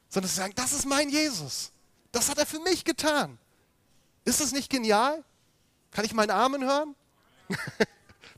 [0.08, 1.72] sondern zu sagen, das ist mein Jesus.
[2.12, 3.38] Das hat er für mich getan.
[4.24, 5.24] Ist das nicht genial?
[5.91, 6.95] Kann ich meinen Armen hören?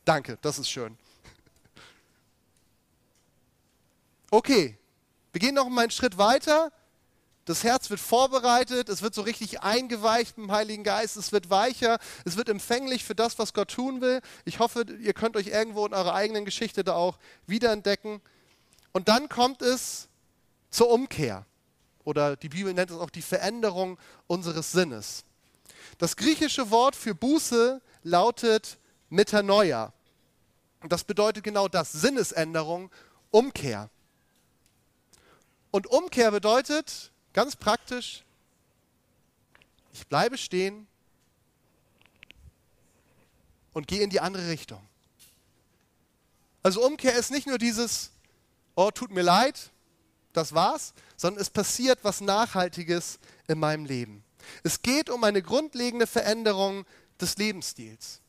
[0.06, 0.98] Danke, das ist schön.
[4.32, 4.78] Okay,
[5.32, 6.72] wir gehen noch mal einen Schritt weiter.
[7.46, 11.98] Das Herz wird vorbereitet, es wird so richtig eingeweicht im Heiligen Geist, es wird weicher,
[12.24, 14.22] es wird empfänglich für das, was Gott tun will.
[14.46, 17.18] Ich hoffe, ihr könnt euch irgendwo in eurer eigenen Geschichte da auch
[17.48, 18.22] wiederentdecken.
[18.92, 20.08] Und dann kommt es
[20.70, 21.46] zur Umkehr.
[22.04, 25.24] Oder die Bibel nennt es auch die Veränderung unseres Sinnes.
[25.98, 28.78] Das griechische Wort für Buße lautet
[29.10, 29.94] Metanoia.
[30.82, 32.92] Und das bedeutet genau das, Sinnesänderung,
[33.30, 33.90] Umkehr.
[35.70, 38.24] Und Umkehr bedeutet ganz praktisch,
[39.94, 40.88] ich bleibe stehen
[43.74, 44.82] und gehe in die andere Richtung.
[46.64, 48.12] Also Umkehr ist nicht nur dieses,
[48.76, 49.72] oh, tut mir leid,
[50.34, 54.24] das war's, sondern es passiert was Nachhaltiges in meinem Leben.
[54.64, 56.86] Es geht um eine grundlegende Veränderung
[57.20, 58.22] des Lebensstils.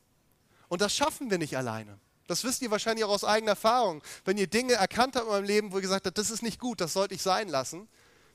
[0.67, 1.99] Und das schaffen wir nicht alleine.
[2.27, 4.01] Das wisst ihr wahrscheinlich auch aus eigener Erfahrung.
[4.25, 6.59] Wenn ihr Dinge erkannt habt in eurem Leben, wo ihr gesagt habt, das ist nicht
[6.59, 7.87] gut, das sollte ich sein lassen,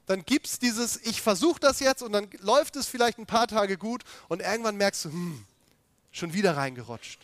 [0.09, 3.47] dann gibt es dieses, ich versuche das jetzt und dann läuft es vielleicht ein paar
[3.47, 5.45] Tage gut und irgendwann merkst du, hm,
[6.11, 7.21] schon wieder reingerutscht.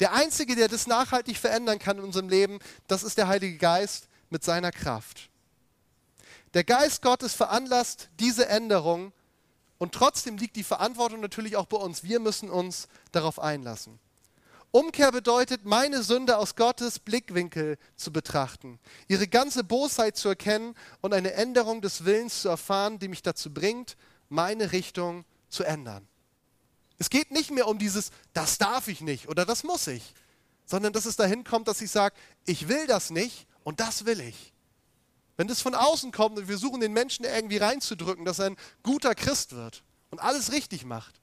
[0.00, 2.58] Der Einzige, der das nachhaltig verändern kann in unserem Leben,
[2.88, 5.30] das ist der Heilige Geist mit seiner Kraft.
[6.52, 9.12] Der Geist Gottes veranlasst diese Änderung
[9.78, 12.02] und trotzdem liegt die Verantwortung natürlich auch bei uns.
[12.02, 13.98] Wir müssen uns darauf einlassen.
[14.70, 21.14] Umkehr bedeutet, meine Sünde aus Gottes Blickwinkel zu betrachten, ihre ganze Bosheit zu erkennen und
[21.14, 23.96] eine Änderung des Willens zu erfahren, die mich dazu bringt,
[24.28, 26.06] meine Richtung zu ändern.
[26.98, 30.14] Es geht nicht mehr um dieses, das darf ich nicht oder das muss ich,
[30.64, 32.14] sondern dass es dahin kommt, dass ich sage,
[32.44, 34.52] ich will das nicht und das will ich.
[35.36, 38.56] Wenn das von außen kommt und wir suchen den Menschen irgendwie reinzudrücken, dass er ein
[38.82, 41.20] guter Christ wird und alles richtig macht,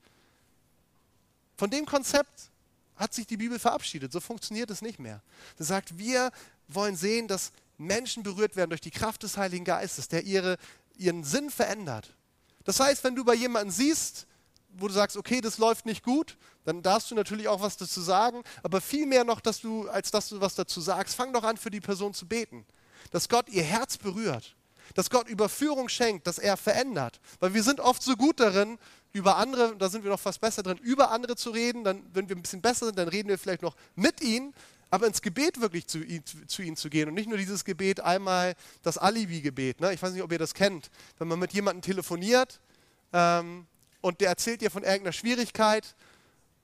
[1.57, 2.51] von dem Konzept
[2.95, 4.11] hat sich die Bibel verabschiedet.
[4.11, 5.21] So funktioniert es nicht mehr.
[5.57, 6.31] Sie sagt, wir
[6.67, 10.57] wollen sehen, dass Menschen berührt werden durch die Kraft des Heiligen Geistes, der ihre,
[10.95, 12.15] ihren Sinn verändert.
[12.63, 14.27] Das heißt, wenn du bei jemandem siehst,
[14.75, 18.01] wo du sagst, okay, das läuft nicht gut, dann darfst du natürlich auch was dazu
[18.01, 21.43] sagen, aber viel mehr noch, dass du, als dass du was dazu sagst, fang doch
[21.43, 22.65] an, für die Person zu beten.
[23.11, 24.55] Dass Gott ihr Herz berührt,
[24.95, 27.19] dass Gott Überführung schenkt, dass er verändert.
[27.39, 28.79] Weil wir sind oft so gut darin,
[29.13, 31.83] über andere, da sind wir noch fast besser drin, über andere zu reden.
[31.83, 34.53] Dann, wenn wir ein bisschen besser sind, dann reden wir vielleicht noch mit ihnen,
[34.89, 35.99] aber ins Gebet wirklich zu,
[36.47, 39.81] zu ihnen zu gehen und nicht nur dieses Gebet einmal das Alibi-Gebet.
[39.81, 39.93] Ne?
[39.93, 40.89] Ich weiß nicht, ob ihr das kennt.
[41.19, 42.59] Wenn man mit jemandem telefoniert
[43.13, 43.67] ähm,
[44.01, 45.95] und der erzählt dir von irgendeiner Schwierigkeit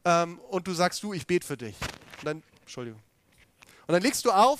[0.06, 1.76] ähm, und du sagst, du, ich bete für dich.
[2.20, 3.00] Und dann, Entschuldigung.
[3.88, 4.60] Und dann legst du auf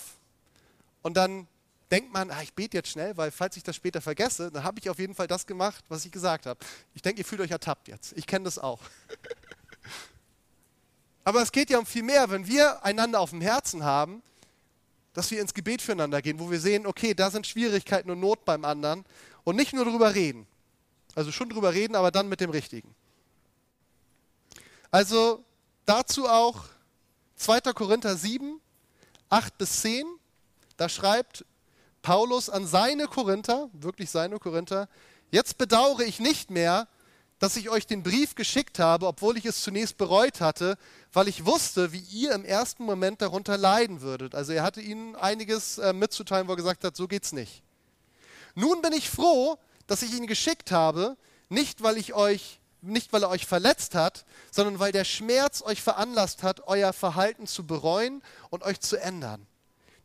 [1.02, 1.48] und dann
[1.92, 4.80] denkt man, ah, ich bete jetzt schnell, weil falls ich das später vergesse, dann habe
[4.80, 6.60] ich auf jeden Fall das gemacht, was ich gesagt habe.
[6.94, 8.14] Ich denke, ihr fühlt euch ertappt jetzt.
[8.16, 8.80] Ich kenne das auch.
[11.24, 14.22] Aber es geht ja um viel mehr, wenn wir einander auf dem Herzen haben,
[15.14, 18.46] dass wir ins Gebet füreinander gehen, wo wir sehen, okay, da sind Schwierigkeiten und Not
[18.46, 19.06] beim anderen
[19.44, 20.48] und nicht nur darüber reden.
[21.16, 22.96] Also schon darüber reden, aber dann mit dem Richtigen.
[24.92, 25.44] Also
[25.86, 26.66] dazu auch
[27.36, 27.62] 2.
[27.74, 28.62] Korinther 7,
[29.30, 30.06] 8 bis 10.
[30.78, 31.46] Da schreibt
[32.02, 34.88] Paulus an seine Korinther, wirklich seine Korinther,
[35.32, 36.88] jetzt bedauere ich nicht mehr,
[37.40, 40.78] dass ich euch den Brief geschickt habe, obwohl ich es zunächst bereut hatte,
[41.14, 44.36] weil ich wusste, wie ihr im ersten Moment darunter leiden würdet.
[44.36, 47.64] Also er hatte ihnen einiges äh, mitzuteilen, wo er gesagt hat, so geht's nicht.
[48.56, 51.16] Nun bin ich froh, dass ich ihn geschickt habe,
[51.48, 55.82] nicht weil ich euch nicht weil er euch verletzt hat, sondern weil der Schmerz euch
[55.82, 59.46] veranlasst hat, euer Verhalten zu bereuen und euch zu ändern.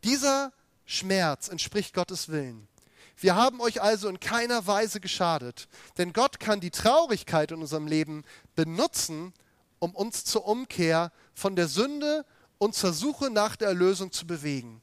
[0.02, 0.52] Dieser
[0.84, 2.68] Schmerz entspricht Gottes Willen.
[3.16, 5.68] Wir haben euch also in keiner Weise geschadet,
[5.98, 8.24] denn Gott kann die Traurigkeit in unserem Leben
[8.56, 9.32] benutzen,
[9.78, 12.24] um uns zur Umkehr von der Sünde
[12.58, 14.82] und zur Suche nach der Erlösung zu bewegen.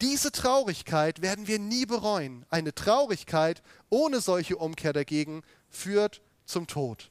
[0.00, 2.46] Diese Traurigkeit werden wir nie bereuen.
[2.48, 7.10] Eine Traurigkeit ohne solche Umkehr dagegen führt zum Tod.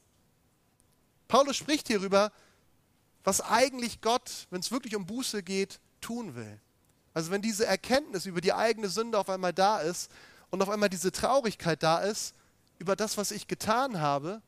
[1.27, 2.31] Paulus spricht hierüber,
[3.23, 6.59] was eigentlich Gott, wenn es wirklich um Buße geht, tun will.
[7.13, 10.09] Also wenn diese Erkenntnis über die eigene Sünde auf einmal da ist
[10.49, 12.33] und auf einmal diese Traurigkeit da ist
[12.79, 14.41] über das, was ich getan habe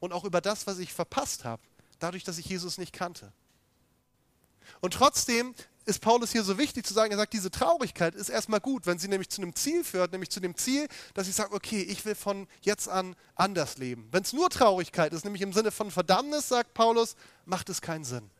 [0.00, 1.62] und auch über das, was ich verpasst habe,
[1.98, 3.32] dadurch, dass ich Jesus nicht kannte.
[4.80, 5.54] Und trotzdem
[5.86, 8.98] ist Paulus hier so wichtig zu sagen, er sagt, diese Traurigkeit ist erstmal gut, wenn
[8.98, 12.04] sie nämlich zu einem Ziel führt, nämlich zu dem Ziel, dass ich sage, okay, ich
[12.04, 14.08] will von jetzt an anders leben.
[14.12, 18.04] Wenn es nur Traurigkeit ist, nämlich im Sinne von Verdammnis, sagt Paulus, macht es keinen
[18.04, 18.30] Sinn.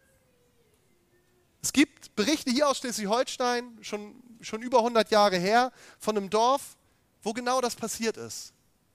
[1.63, 6.77] Es gibt Berichte hier aus Schleswig-Holstein, schon, schon über 100 Jahre her, von einem Dorf,
[7.23, 8.53] wo genau das passiert ist.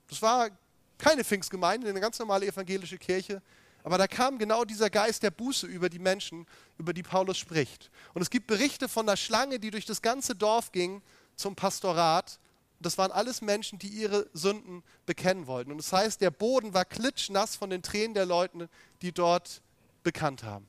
[0.09, 0.49] Das war
[0.97, 3.41] keine Pfingstgemeinde, eine ganz normale evangelische Kirche.
[3.83, 6.47] Aber da kam genau dieser Geist der Buße über die Menschen,
[6.79, 7.91] über die Paulus spricht.
[8.15, 11.03] Und es gibt Berichte von der Schlange, die durch das ganze Dorf ging
[11.35, 12.39] zum Pastorat.
[12.79, 15.71] Das waren alles Menschen, die ihre Sünden bekennen wollten.
[15.71, 18.69] Und das heißt, der Boden war klitschnass von den Tränen der Leute,
[19.03, 19.61] die dort
[20.01, 20.67] bekannt haben.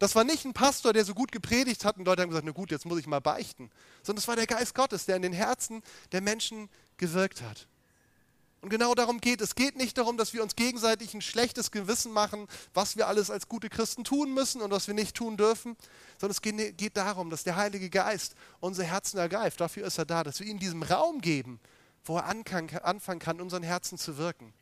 [0.00, 2.52] Das war nicht ein Pastor, der so gut gepredigt hat und Leute haben gesagt, na
[2.52, 3.70] gut, jetzt muss ich mal beichten.
[4.02, 5.82] Sondern es war der Geist Gottes, der in den Herzen
[6.12, 7.68] der Menschen gewirkt hat.
[8.62, 9.50] Und genau darum geht es.
[9.50, 13.30] Es geht nicht darum, dass wir uns gegenseitig ein schlechtes Gewissen machen, was wir alles
[13.30, 15.76] als gute Christen tun müssen und was wir nicht tun dürfen,
[16.18, 16.40] sondern es
[16.76, 19.60] geht darum, dass der Heilige Geist unsere Herzen ergreift.
[19.60, 21.60] Dafür ist er da, dass wir ihm diesen Raum geben,
[22.04, 24.54] wo er anfangen kann, unseren Herzen zu wirken.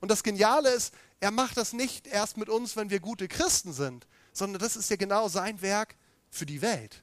[0.00, 3.72] Und das Geniale ist, er macht das nicht erst mit uns, wenn wir gute Christen
[3.72, 4.06] sind,
[4.38, 5.96] sondern das ist ja genau sein Werk
[6.30, 7.02] für die Welt.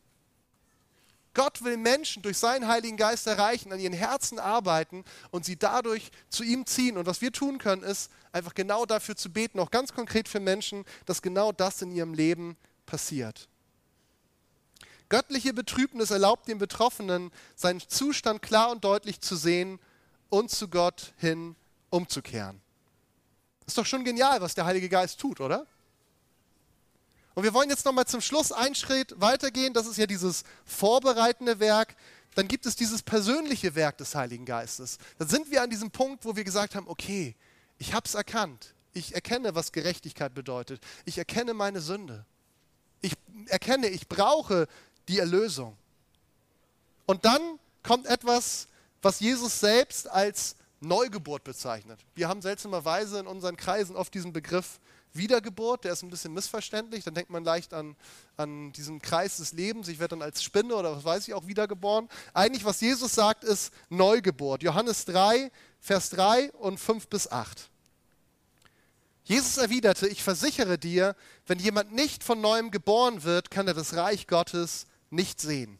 [1.35, 6.09] Gott will Menschen durch seinen Heiligen Geist erreichen, an ihren Herzen arbeiten und sie dadurch
[6.29, 6.97] zu ihm ziehen.
[6.97, 10.39] Und was wir tun können, ist einfach genau dafür zu beten, auch ganz konkret für
[10.39, 12.55] Menschen, dass genau das in ihrem Leben
[12.85, 13.49] passiert.
[15.09, 19.79] Göttliche Betrübnis erlaubt den Betroffenen, seinen Zustand klar und deutlich zu sehen
[20.29, 21.55] und zu Gott hin
[21.89, 22.61] umzukehren.
[23.67, 25.67] Ist doch schon genial, was der Heilige Geist tut, oder?
[27.35, 29.73] Und wir wollen jetzt nochmal zum Schluss einen Schritt weitergehen.
[29.73, 31.95] Das ist ja dieses vorbereitende Werk.
[32.33, 34.97] Dann gibt es dieses persönliche Werk des Heiligen Geistes.
[35.19, 37.35] Dann sind wir an diesem Punkt, wo wir gesagt haben, okay,
[37.77, 38.73] ich habe es erkannt.
[38.93, 40.81] Ich erkenne, was Gerechtigkeit bedeutet.
[41.03, 42.25] Ich erkenne meine Sünde.
[43.01, 43.13] Ich
[43.47, 44.67] erkenne, ich brauche
[45.09, 45.77] die Erlösung.
[47.05, 48.67] Und dann kommt etwas,
[49.01, 51.99] was Jesus selbst als Neugeburt bezeichnet.
[52.15, 54.79] Wir haben seltsamerweise in unseren Kreisen oft diesen Begriff
[55.15, 57.03] Wiedergeburt, der ist ein bisschen missverständlich.
[57.03, 57.95] Dann denkt man leicht an,
[58.37, 59.87] an diesen Kreis des Lebens.
[59.87, 62.09] Ich werde dann als Spinne oder was weiß ich auch wiedergeboren.
[62.33, 64.63] Eigentlich, was Jesus sagt, ist Neugeburt.
[64.63, 67.69] Johannes 3, Vers 3 und 5 bis 8.
[69.23, 71.15] Jesus erwiderte, ich versichere dir,
[71.47, 75.79] wenn jemand nicht von neuem geboren wird, kann er das Reich Gottes nicht sehen.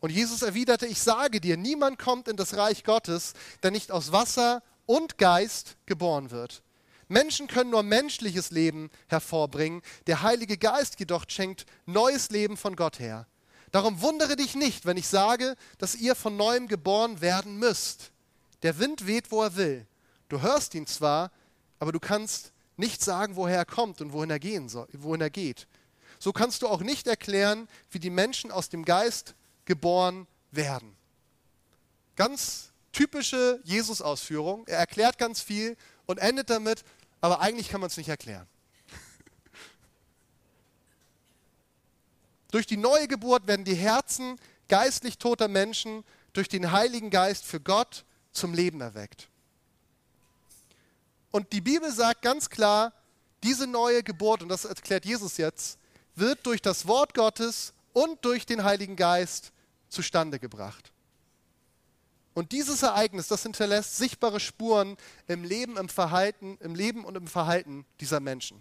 [0.00, 4.12] Und Jesus erwiderte, ich sage dir, niemand kommt in das Reich Gottes, der nicht aus
[4.12, 6.62] Wasser und Geist geboren wird.
[7.08, 12.98] Menschen können nur menschliches Leben hervorbringen, der Heilige Geist jedoch schenkt neues Leben von Gott
[12.98, 13.26] her.
[13.70, 18.10] Darum wundere dich nicht, wenn ich sage, dass ihr von neuem geboren werden müsst.
[18.62, 19.86] Der Wind weht, wo er will.
[20.28, 21.30] Du hörst ihn zwar,
[21.78, 25.30] aber du kannst nicht sagen, woher er kommt und wohin er, gehen soll, wohin er
[25.30, 25.66] geht.
[26.18, 29.34] So kannst du auch nicht erklären, wie die Menschen aus dem Geist
[29.64, 30.96] geboren werden.
[32.16, 34.66] Ganz typische Jesus-Ausführung.
[34.66, 35.76] Er erklärt ganz viel
[36.06, 36.84] und endet damit,
[37.20, 38.46] aber eigentlich kann man es nicht erklären.
[42.50, 44.38] durch die neue Geburt werden die Herzen
[44.68, 49.28] geistlich toter Menschen durch den Heiligen Geist für Gott zum Leben erweckt.
[51.30, 52.92] Und die Bibel sagt ganz klar,
[53.42, 55.78] diese neue Geburt, und das erklärt Jesus jetzt,
[56.14, 59.52] wird durch das Wort Gottes und durch den Heiligen Geist
[59.88, 60.92] zustande gebracht.
[62.36, 67.28] Und dieses Ereignis, das hinterlässt sichtbare Spuren im Leben, im Verhalten, im Leben und im
[67.28, 68.60] Verhalten dieser Menschen.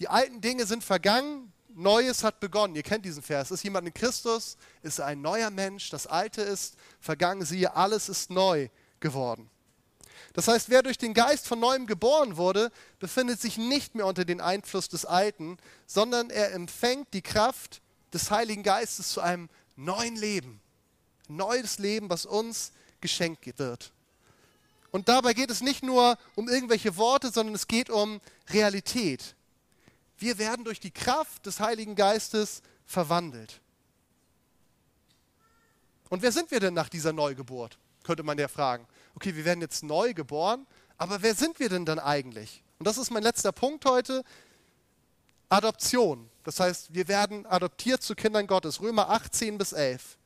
[0.00, 2.76] Die alten Dinge sind vergangen, Neues hat begonnen.
[2.76, 3.50] Ihr kennt diesen Vers.
[3.50, 5.90] Ist jemand in Christus, ist er ein neuer Mensch.
[5.90, 9.50] Das Alte ist vergangen, siehe, alles ist neu geworden.
[10.32, 14.24] Das heißt, wer durch den Geist von neuem geboren wurde, befindet sich nicht mehr unter
[14.24, 17.82] dem Einfluss des Alten, sondern er empfängt die Kraft
[18.14, 20.61] des Heiligen Geistes zu einem neuen Leben.
[21.28, 23.92] Neues Leben, was uns geschenkt wird.
[24.90, 28.20] Und dabei geht es nicht nur um irgendwelche Worte, sondern es geht um
[28.50, 29.34] Realität.
[30.18, 33.60] Wir werden durch die Kraft des Heiligen Geistes verwandelt.
[36.10, 37.78] Und wer sind wir denn nach dieser Neugeburt?
[38.04, 38.86] Könnte man ja fragen.
[39.14, 40.66] Okay, wir werden jetzt neu geboren,
[40.98, 42.62] aber wer sind wir denn dann eigentlich?
[42.78, 44.22] Und das ist mein letzter Punkt heute.
[45.48, 46.28] Adoption.
[46.44, 48.80] Das heißt, wir werden adoptiert zu Kindern Gottes.
[48.80, 50.18] Römer 18 bis 11.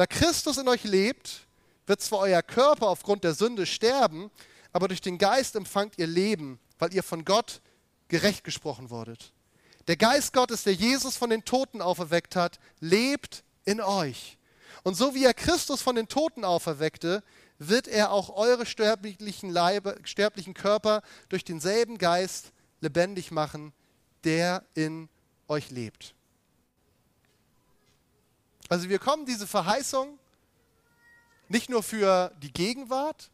[0.00, 1.46] Da Christus in euch lebt,
[1.86, 4.30] wird zwar euer Körper aufgrund der Sünde sterben,
[4.72, 7.60] aber durch den Geist empfangt ihr Leben, weil ihr von Gott
[8.08, 9.34] gerecht gesprochen wurdet.
[9.88, 14.38] Der Geist Gottes, der Jesus von den Toten auferweckt hat, lebt in euch.
[14.84, 17.22] Und so wie er Christus von den Toten auferweckte,
[17.58, 23.74] wird er auch eure sterblichen, Leibe, sterblichen Körper durch denselben Geist lebendig machen,
[24.24, 25.10] der in
[25.46, 26.14] euch lebt.
[28.70, 30.16] Also wir kommen diese Verheißung
[31.48, 33.28] nicht nur für die Gegenwart,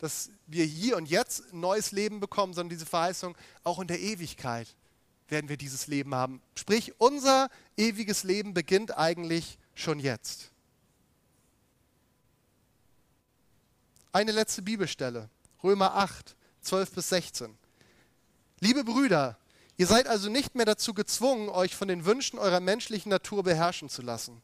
[0.00, 4.00] dass wir hier und jetzt ein neues Leben bekommen, sondern diese Verheißung auch in der
[4.00, 4.66] Ewigkeit
[5.28, 6.42] werden wir dieses Leben haben.
[6.56, 10.50] Sprich, unser ewiges Leben beginnt eigentlich schon jetzt.
[14.10, 15.30] Eine letzte Bibelstelle,
[15.62, 17.56] Römer 8, 12 bis 16.
[18.58, 19.38] Liebe Brüder,
[19.76, 23.88] ihr seid also nicht mehr dazu gezwungen, euch von den Wünschen eurer menschlichen Natur beherrschen
[23.88, 24.42] zu lassen.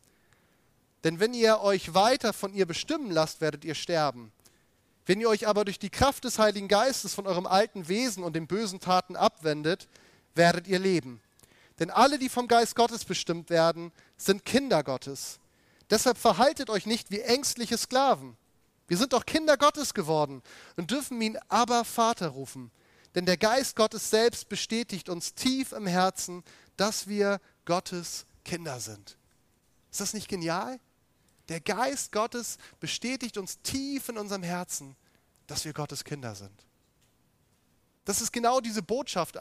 [1.05, 4.33] Denn wenn ihr euch weiter von ihr bestimmen lasst, werdet ihr sterben.
[5.07, 8.35] Wenn ihr euch aber durch die Kraft des Heiligen Geistes von eurem alten Wesen und
[8.37, 9.89] den bösen Taten abwendet,
[10.35, 11.21] werdet ihr leben.
[11.79, 15.41] Denn alle, die vom Geist Gottes bestimmt werden, sind Kinder Gottes.
[15.89, 18.37] Deshalb verhaltet euch nicht wie ängstliche Sklaven
[18.91, 20.43] wir sind doch Kinder Gottes geworden
[20.75, 22.73] und dürfen ihn aber Vater rufen.
[23.15, 26.43] Denn der Geist Gottes selbst bestätigt uns tief im Herzen,
[26.77, 29.17] dass wir Gottes Kinder sind.
[29.93, 30.81] Ist das nicht genial?
[31.51, 34.97] Der Geist Gottes bestätigt uns tief in unserem Herzen,
[35.49, 36.65] dass wir Gottes Kinder sind.
[38.05, 39.37] Das ist genau diese Botschaft,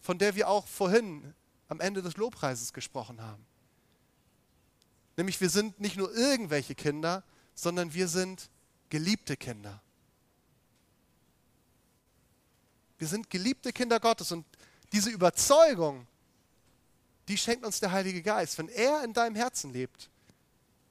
[0.00, 1.34] von der wir auch vorhin
[1.66, 3.44] am Ende des Lobpreises gesprochen haben.
[5.16, 7.24] Nämlich wir sind nicht nur irgendwelche Kinder,
[7.56, 8.48] sondern wir sind
[8.88, 9.82] geliebte Kinder.
[12.96, 14.46] Wir sind geliebte Kinder Gottes und
[14.92, 16.06] diese Überzeugung,
[17.26, 18.56] die schenkt uns der Heilige Geist.
[18.56, 20.10] Wenn er in deinem Herzen lebt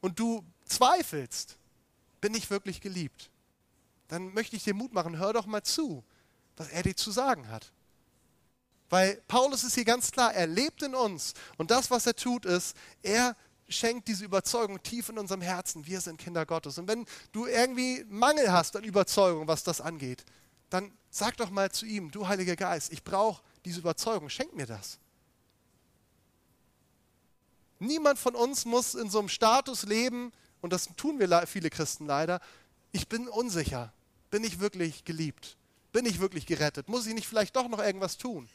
[0.01, 1.57] und du zweifelst,
[2.21, 3.29] bin ich wirklich geliebt,
[4.07, 6.03] dann möchte ich dir Mut machen, hör doch mal zu,
[6.57, 7.71] was er dir zu sagen hat.
[8.89, 12.45] Weil Paulus ist hier ganz klar, er lebt in uns und das, was er tut,
[12.45, 13.35] ist, er
[13.67, 16.79] schenkt diese Überzeugung tief in unserem Herzen, wir sind Kinder Gottes.
[16.79, 20.25] Und wenn du irgendwie Mangel hast an Überzeugung, was das angeht,
[20.71, 24.65] dann sag doch mal zu ihm, du Heiliger Geist, ich brauche diese Überzeugung, schenk mir
[24.65, 24.99] das.
[27.79, 32.05] Niemand von uns muss in so einem Status leben, und das tun wir viele Christen
[32.05, 32.41] leider,
[32.91, 33.93] ich bin unsicher,
[34.29, 35.57] bin ich wirklich geliebt,
[35.93, 38.49] bin ich wirklich gerettet, muss ich nicht vielleicht doch noch irgendwas tun?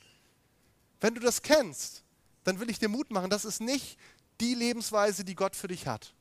[1.00, 2.04] Wenn du das kennst,
[2.44, 3.98] dann will ich dir Mut machen, das ist nicht
[4.40, 6.12] die Lebensweise, die Gott für dich hat,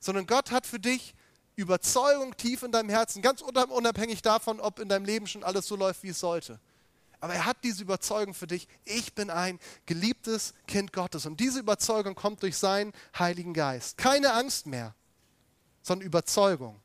[0.00, 1.14] sondern Gott hat für dich
[1.54, 5.76] Überzeugung tief in deinem Herzen, ganz unabhängig davon, ob in deinem Leben schon alles so
[5.76, 6.58] läuft, wie es sollte.
[7.22, 11.24] Aber er hat diese Überzeugung für dich, ich bin ein geliebtes Kind Gottes.
[11.24, 13.96] Und diese Überzeugung kommt durch seinen Heiligen Geist.
[13.96, 14.92] Keine Angst mehr,
[15.82, 16.80] sondern Überzeugung.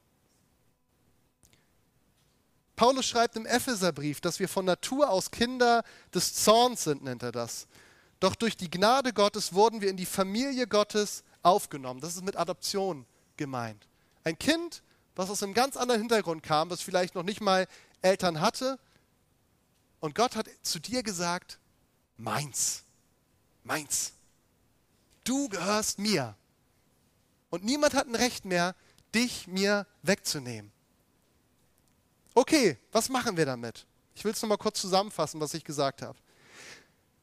[2.75, 5.83] Paulus schreibt im Epheserbrief, dass wir von Natur aus Kinder
[6.13, 7.67] des Zorns sind, nennt er das.
[8.19, 11.99] Doch durch die Gnade Gottes wurden wir in die Familie Gottes aufgenommen.
[11.99, 13.07] Das ist mit Adoption
[13.37, 13.87] gemeint.
[14.23, 14.83] Ein Kind,
[15.15, 17.67] was aus einem ganz anderen Hintergrund kam, was vielleicht noch nicht mal
[18.03, 18.77] Eltern hatte.
[20.07, 21.59] Und Gott hat zu dir gesagt,
[22.15, 22.85] meins,
[23.65, 24.13] meins.
[25.25, 26.33] Du gehörst mir.
[27.49, 28.73] Und niemand hat ein Recht mehr,
[29.13, 30.71] dich mir wegzunehmen.
[32.33, 33.85] Okay, was machen wir damit?
[34.15, 36.17] Ich will es nochmal kurz zusammenfassen, was ich gesagt habe.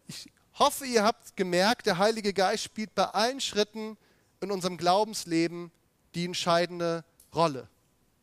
[0.07, 3.97] Ich hoffe, ihr habt gemerkt, der Heilige Geist spielt bei allen Schritten
[4.43, 5.73] in unserem Glaubensleben
[6.15, 7.03] die entscheidende
[7.35, 7.67] Rolle.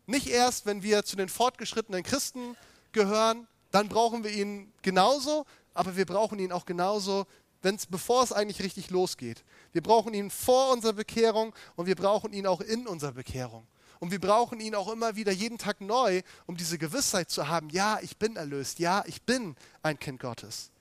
[0.05, 2.55] Nicht erst, wenn wir zu den fortgeschrittenen Christen
[2.91, 7.26] gehören, dann brauchen wir ihn genauso, aber wir brauchen ihn auch genauso,
[7.62, 9.44] wenn's, bevor es eigentlich richtig losgeht.
[9.72, 13.68] Wir brauchen ihn vor unserer Bekehrung und wir brauchen ihn auch in unserer Bekehrung.
[14.00, 17.70] Und wir brauchen ihn auch immer wieder jeden Tag neu, um diese Gewissheit zu haben,
[17.70, 20.72] ja, ich bin erlöst, ja, ich bin ein Kind Gottes.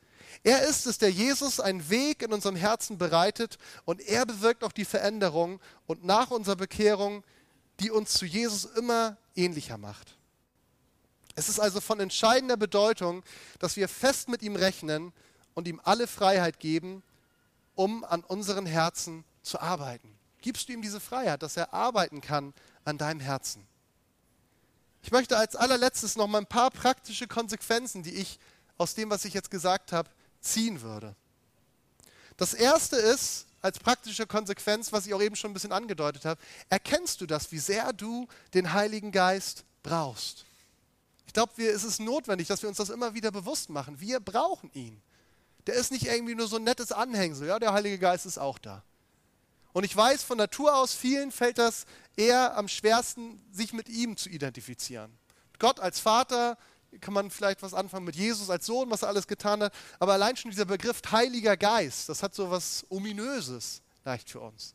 [0.42, 4.72] Er ist es, der Jesus einen Weg in unserem Herzen bereitet und er bewirkt auch
[4.72, 7.22] die Veränderung und nach unserer Bekehrung,
[7.80, 10.16] die uns zu Jesus immer ähnlicher macht.
[11.34, 13.22] Es ist also von entscheidender Bedeutung,
[13.58, 15.12] dass wir fest mit ihm rechnen
[15.54, 17.02] und ihm alle Freiheit geben,
[17.74, 20.16] um an unseren Herzen zu arbeiten.
[20.42, 22.54] gibst du ihm diese Freiheit, dass er arbeiten kann
[22.84, 23.66] an deinem Herzen.
[25.02, 28.38] Ich möchte als allerletztes noch mal ein paar praktische Konsequenzen, die ich
[28.78, 30.10] aus dem, was ich jetzt gesagt habe,
[30.40, 31.14] ziehen würde.
[32.36, 36.40] Das erste ist, als praktische Konsequenz, was ich auch eben schon ein bisschen angedeutet habe,
[36.70, 40.46] erkennst du das, wie sehr du den Heiligen Geist brauchst.
[41.30, 44.00] Ich glaube, es ist notwendig, dass wir uns das immer wieder bewusst machen.
[44.00, 45.00] Wir brauchen ihn.
[45.68, 47.46] Der ist nicht irgendwie nur so ein nettes Anhängsel.
[47.46, 48.82] Ja, der Heilige Geist ist auch da.
[49.72, 54.16] Und ich weiß, von Natur aus vielen fällt das eher am schwersten, sich mit ihm
[54.16, 55.16] zu identifizieren.
[55.60, 56.58] Gott als Vater,
[57.00, 59.72] kann man vielleicht was anfangen mit Jesus als Sohn, was er alles getan hat.
[60.00, 64.74] Aber allein schon dieser Begriff Heiliger Geist, das hat so was Ominöses leicht für uns.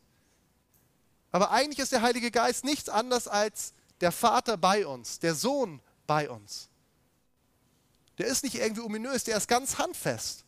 [1.33, 5.81] Aber eigentlich ist der Heilige Geist nichts anderes als der Vater bei uns, der Sohn
[6.07, 6.69] bei uns.
[8.17, 10.45] Der ist nicht irgendwie ominös, der ist ganz handfest.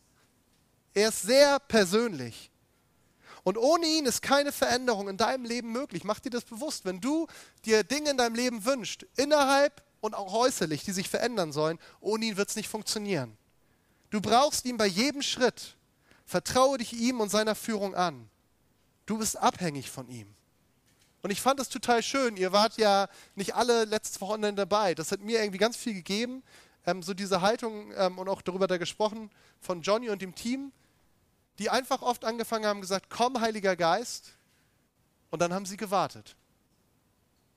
[0.94, 2.50] Er ist sehr persönlich.
[3.44, 6.04] Und ohne ihn ist keine Veränderung in deinem Leben möglich.
[6.04, 6.84] Mach dir das bewusst.
[6.84, 7.26] Wenn du
[7.64, 12.26] dir Dinge in deinem Leben wünschst, innerhalb und auch äußerlich, die sich verändern sollen, ohne
[12.26, 13.36] ihn wird es nicht funktionieren.
[14.10, 15.76] Du brauchst ihn bei jedem Schritt.
[16.24, 18.28] Vertraue dich ihm und seiner Führung an.
[19.06, 20.34] Du bist abhängig von ihm.
[21.22, 22.36] Und ich fand es total schön.
[22.36, 24.94] Ihr wart ja nicht alle letztes Wochenende dabei.
[24.94, 26.42] Das hat mir irgendwie ganz viel gegeben.
[26.86, 30.72] Ähm, so diese Haltung ähm, und auch darüber da gesprochen von Johnny und dem Team
[31.58, 34.36] die einfach oft angefangen haben, gesagt, komm, Heiliger Geist.
[35.30, 36.36] Und dann haben sie gewartet.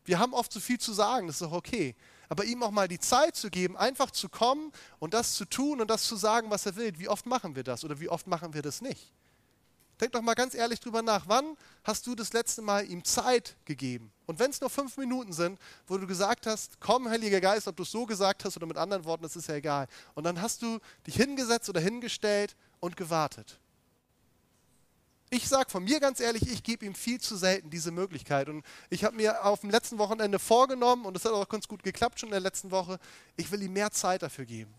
[0.03, 1.95] Wir haben oft so viel zu sagen, das ist auch okay.
[2.28, 5.80] Aber ihm auch mal die Zeit zu geben, einfach zu kommen und das zu tun
[5.80, 6.97] und das zu sagen, was er will.
[6.97, 9.14] Wie oft machen wir das oder wie oft machen wir das nicht?
[10.01, 11.25] Denk doch mal ganz ehrlich drüber nach.
[11.27, 14.11] Wann hast du das letzte Mal ihm Zeit gegeben?
[14.25, 17.75] Und wenn es nur fünf Minuten sind, wo du gesagt hast, komm, Heiliger Geist, ob
[17.75, 19.87] du es so gesagt hast oder mit anderen Worten, das ist ja egal.
[20.15, 23.59] Und dann hast du dich hingesetzt oder hingestellt und gewartet.
[25.29, 28.49] Ich sage von mir ganz ehrlich, ich gebe ihm viel zu selten diese Möglichkeit.
[28.49, 31.83] Und ich habe mir auf dem letzten Wochenende vorgenommen, und das hat auch ganz gut
[31.83, 32.99] geklappt schon in der letzten Woche,
[33.37, 34.73] ich will ihm mehr Zeit dafür geben.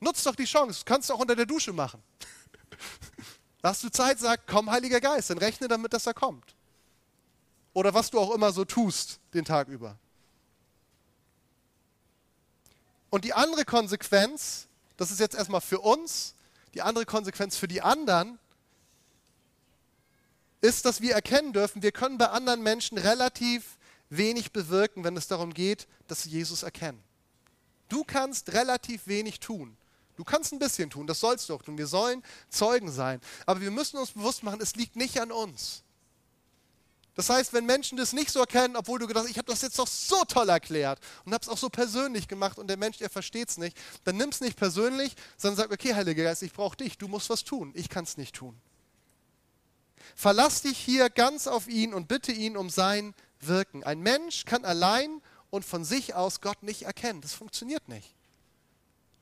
[0.00, 2.00] Nutz doch die Chance, du kannst es auch unter der Dusche machen.
[3.62, 6.54] Hast du Zeit, sag, komm, Heiliger Geist, dann rechne damit, dass er kommt.
[7.72, 9.96] Oder was du auch immer so tust den Tag über.
[13.10, 16.34] Und die andere Konsequenz, das ist jetzt erstmal für uns,
[16.74, 18.38] die andere Konsequenz für die anderen,
[20.60, 23.78] ist, dass wir erkennen dürfen, wir können bei anderen Menschen relativ
[24.10, 27.02] wenig bewirken, wenn es darum geht, dass sie Jesus erkennen.
[27.88, 29.76] Du kannst relativ wenig tun.
[30.18, 31.78] Du kannst ein bisschen tun, das sollst du auch tun.
[31.78, 33.20] Wir sollen Zeugen sein.
[33.46, 35.84] Aber wir müssen uns bewusst machen, es liegt nicht an uns.
[37.14, 39.62] Das heißt, wenn Menschen das nicht so erkennen, obwohl du gedacht hast, ich habe das
[39.62, 42.98] jetzt doch so toll erklärt und habe es auch so persönlich gemacht und der Mensch,
[42.98, 46.52] der versteht es nicht, dann nimm es nicht persönlich, sondern sag, okay, Heiliger Geist, ich
[46.52, 48.60] brauche dich, du musst was tun, ich kann es nicht tun.
[50.16, 53.84] Verlass dich hier ganz auf ihn und bitte ihn um sein Wirken.
[53.84, 57.20] Ein Mensch kann allein und von sich aus Gott nicht erkennen.
[57.20, 58.17] Das funktioniert nicht.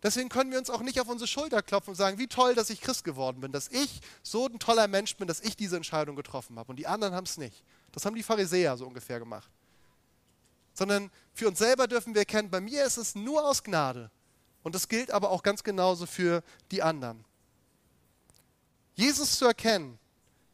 [0.07, 2.71] Deswegen können wir uns auch nicht auf unsere Schulter klopfen und sagen, wie toll, dass
[2.71, 6.15] ich Christ geworden bin, dass ich so ein toller Mensch bin, dass ich diese Entscheidung
[6.15, 6.71] getroffen habe.
[6.71, 7.65] Und die anderen haben es nicht.
[7.91, 9.51] Das haben die Pharisäer so ungefähr gemacht.
[10.75, 14.13] Sondern für uns selber dürfen wir erkennen, bei mir ist es nur aus Gnade.
[14.63, 17.25] Und das gilt aber auch ganz genauso für die anderen.
[18.95, 19.99] Jesus zu erkennen,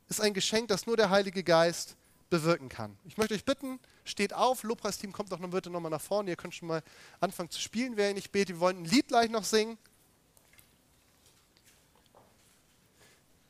[0.09, 1.97] ist ein Geschenk, das nur der Heilige Geist
[2.31, 2.97] bewirken kann.
[3.05, 6.37] Ich möchte euch bitten, steht auf, Lobpreisteam kommt doch noch bitte nochmal nach vorne, ihr
[6.37, 6.83] könnt schon mal
[7.21, 8.57] anfangen zu spielen, wer ihr nicht betet.
[8.57, 9.79] Wir wollen ein Lied gleich noch singen.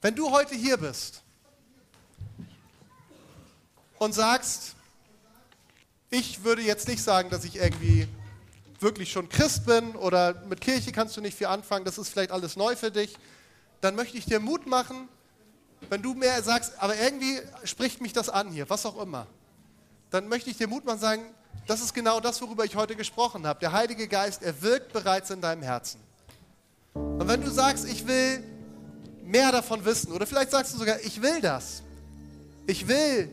[0.00, 1.22] Wenn du heute hier bist
[3.98, 4.74] und sagst,
[6.10, 8.08] ich würde jetzt nicht sagen, dass ich irgendwie
[8.80, 12.32] wirklich schon Christ bin oder mit Kirche kannst du nicht viel anfangen, das ist vielleicht
[12.32, 13.16] alles neu für dich,
[13.80, 15.08] dann möchte ich dir Mut machen,
[15.88, 19.26] wenn du mehr sagst, aber irgendwie spricht mich das an hier, was auch immer,
[20.12, 21.22] dann möchte ich dir Mut machen sagen,
[21.66, 23.58] das ist genau das, worüber ich heute gesprochen habe.
[23.60, 26.00] Der Heilige Geist, er wirkt bereits in deinem Herzen.
[26.94, 28.44] Und wenn du sagst, ich will
[29.24, 31.82] mehr davon wissen, oder vielleicht sagst du sogar, ich will das,
[32.66, 33.30] ich will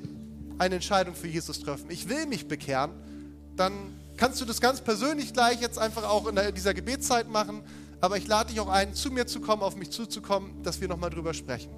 [0.58, 2.92] eine Entscheidung für Jesus treffen, ich will mich bekehren,
[3.58, 3.74] dann
[4.16, 7.62] kannst du das ganz persönlich gleich jetzt einfach auch in dieser Gebetszeit machen.
[8.02, 10.88] Aber ich lade dich auch ein, zu mir zu kommen, auf mich zuzukommen, dass wir
[10.88, 11.70] nochmal drüber sprechen.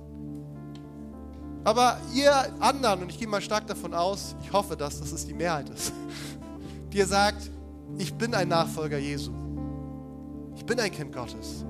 [1.63, 5.27] Aber ihr anderen, und ich gehe mal stark davon aus, ich hoffe, dass das ist
[5.27, 5.93] die Mehrheit ist,
[6.91, 7.51] die ihr sagt,
[7.97, 9.31] ich bin ein Nachfolger Jesu.
[10.55, 11.65] Ich bin ein Kind Gottes.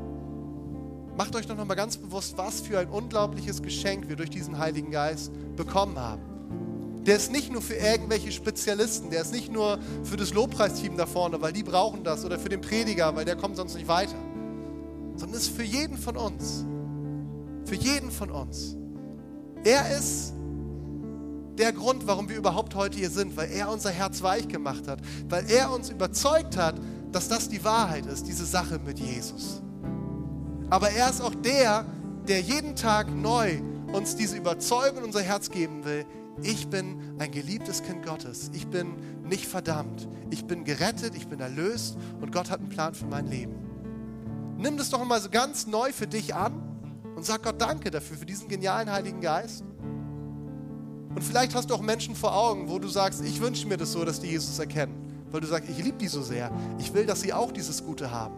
[1.18, 4.92] Macht euch doch nochmal ganz bewusst, was für ein unglaubliches Geschenk wir durch diesen Heiligen
[4.92, 6.22] Geist bekommen haben.
[7.06, 11.06] Der ist nicht nur für irgendwelche Spezialisten, der ist nicht nur für das Lobpreisteam da
[11.06, 14.16] vorne, weil die brauchen das, oder für den Prediger, weil der kommt sonst nicht weiter,
[15.16, 16.64] sondern ist für jeden von uns.
[17.66, 18.78] Für jeden von uns.
[19.64, 20.34] Er ist
[21.58, 25.00] der Grund, warum wir überhaupt heute hier sind, weil er unser Herz weich gemacht hat,
[25.30, 26.76] weil er uns überzeugt hat,
[27.12, 29.62] dass das die Wahrheit ist, diese Sache mit Jesus.
[30.70, 31.86] Aber er ist auch der,
[32.28, 33.62] der jeden Tag neu
[33.92, 36.06] uns diese Überzeugung in unser Herz geben will.
[36.42, 38.50] Ich bin ein geliebtes Kind Gottes.
[38.54, 40.08] Ich bin nicht verdammt.
[40.30, 43.54] Ich bin gerettet, ich bin erlöst und Gott hat einen Plan für mein Leben.
[44.58, 46.71] Nimm das doch mal so ganz neu für dich an
[47.22, 49.64] und sag Gott Danke dafür, für diesen genialen Heiligen Geist.
[51.14, 53.92] Und vielleicht hast du auch Menschen vor Augen, wo du sagst, ich wünsche mir das
[53.92, 54.96] so, dass die Jesus erkennen.
[55.30, 56.52] Weil du sagst, ich liebe die so sehr.
[56.80, 58.34] Ich will, dass sie auch dieses Gute haben.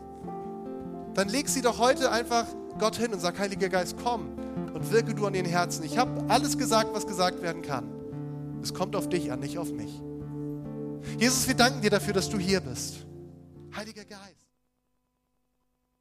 [1.14, 2.46] Dann leg sie doch heute einfach
[2.78, 4.38] Gott hin und sag, Heiliger Geist, komm
[4.74, 5.86] und wirke du an den Herzen.
[5.86, 7.88] Ich habe alles gesagt, was gesagt werden kann.
[8.62, 10.02] Es kommt auf dich an, nicht auf mich.
[11.18, 13.06] Jesus, wir danken dir dafür, dass du hier bist.
[13.74, 14.43] Heiliger Geist.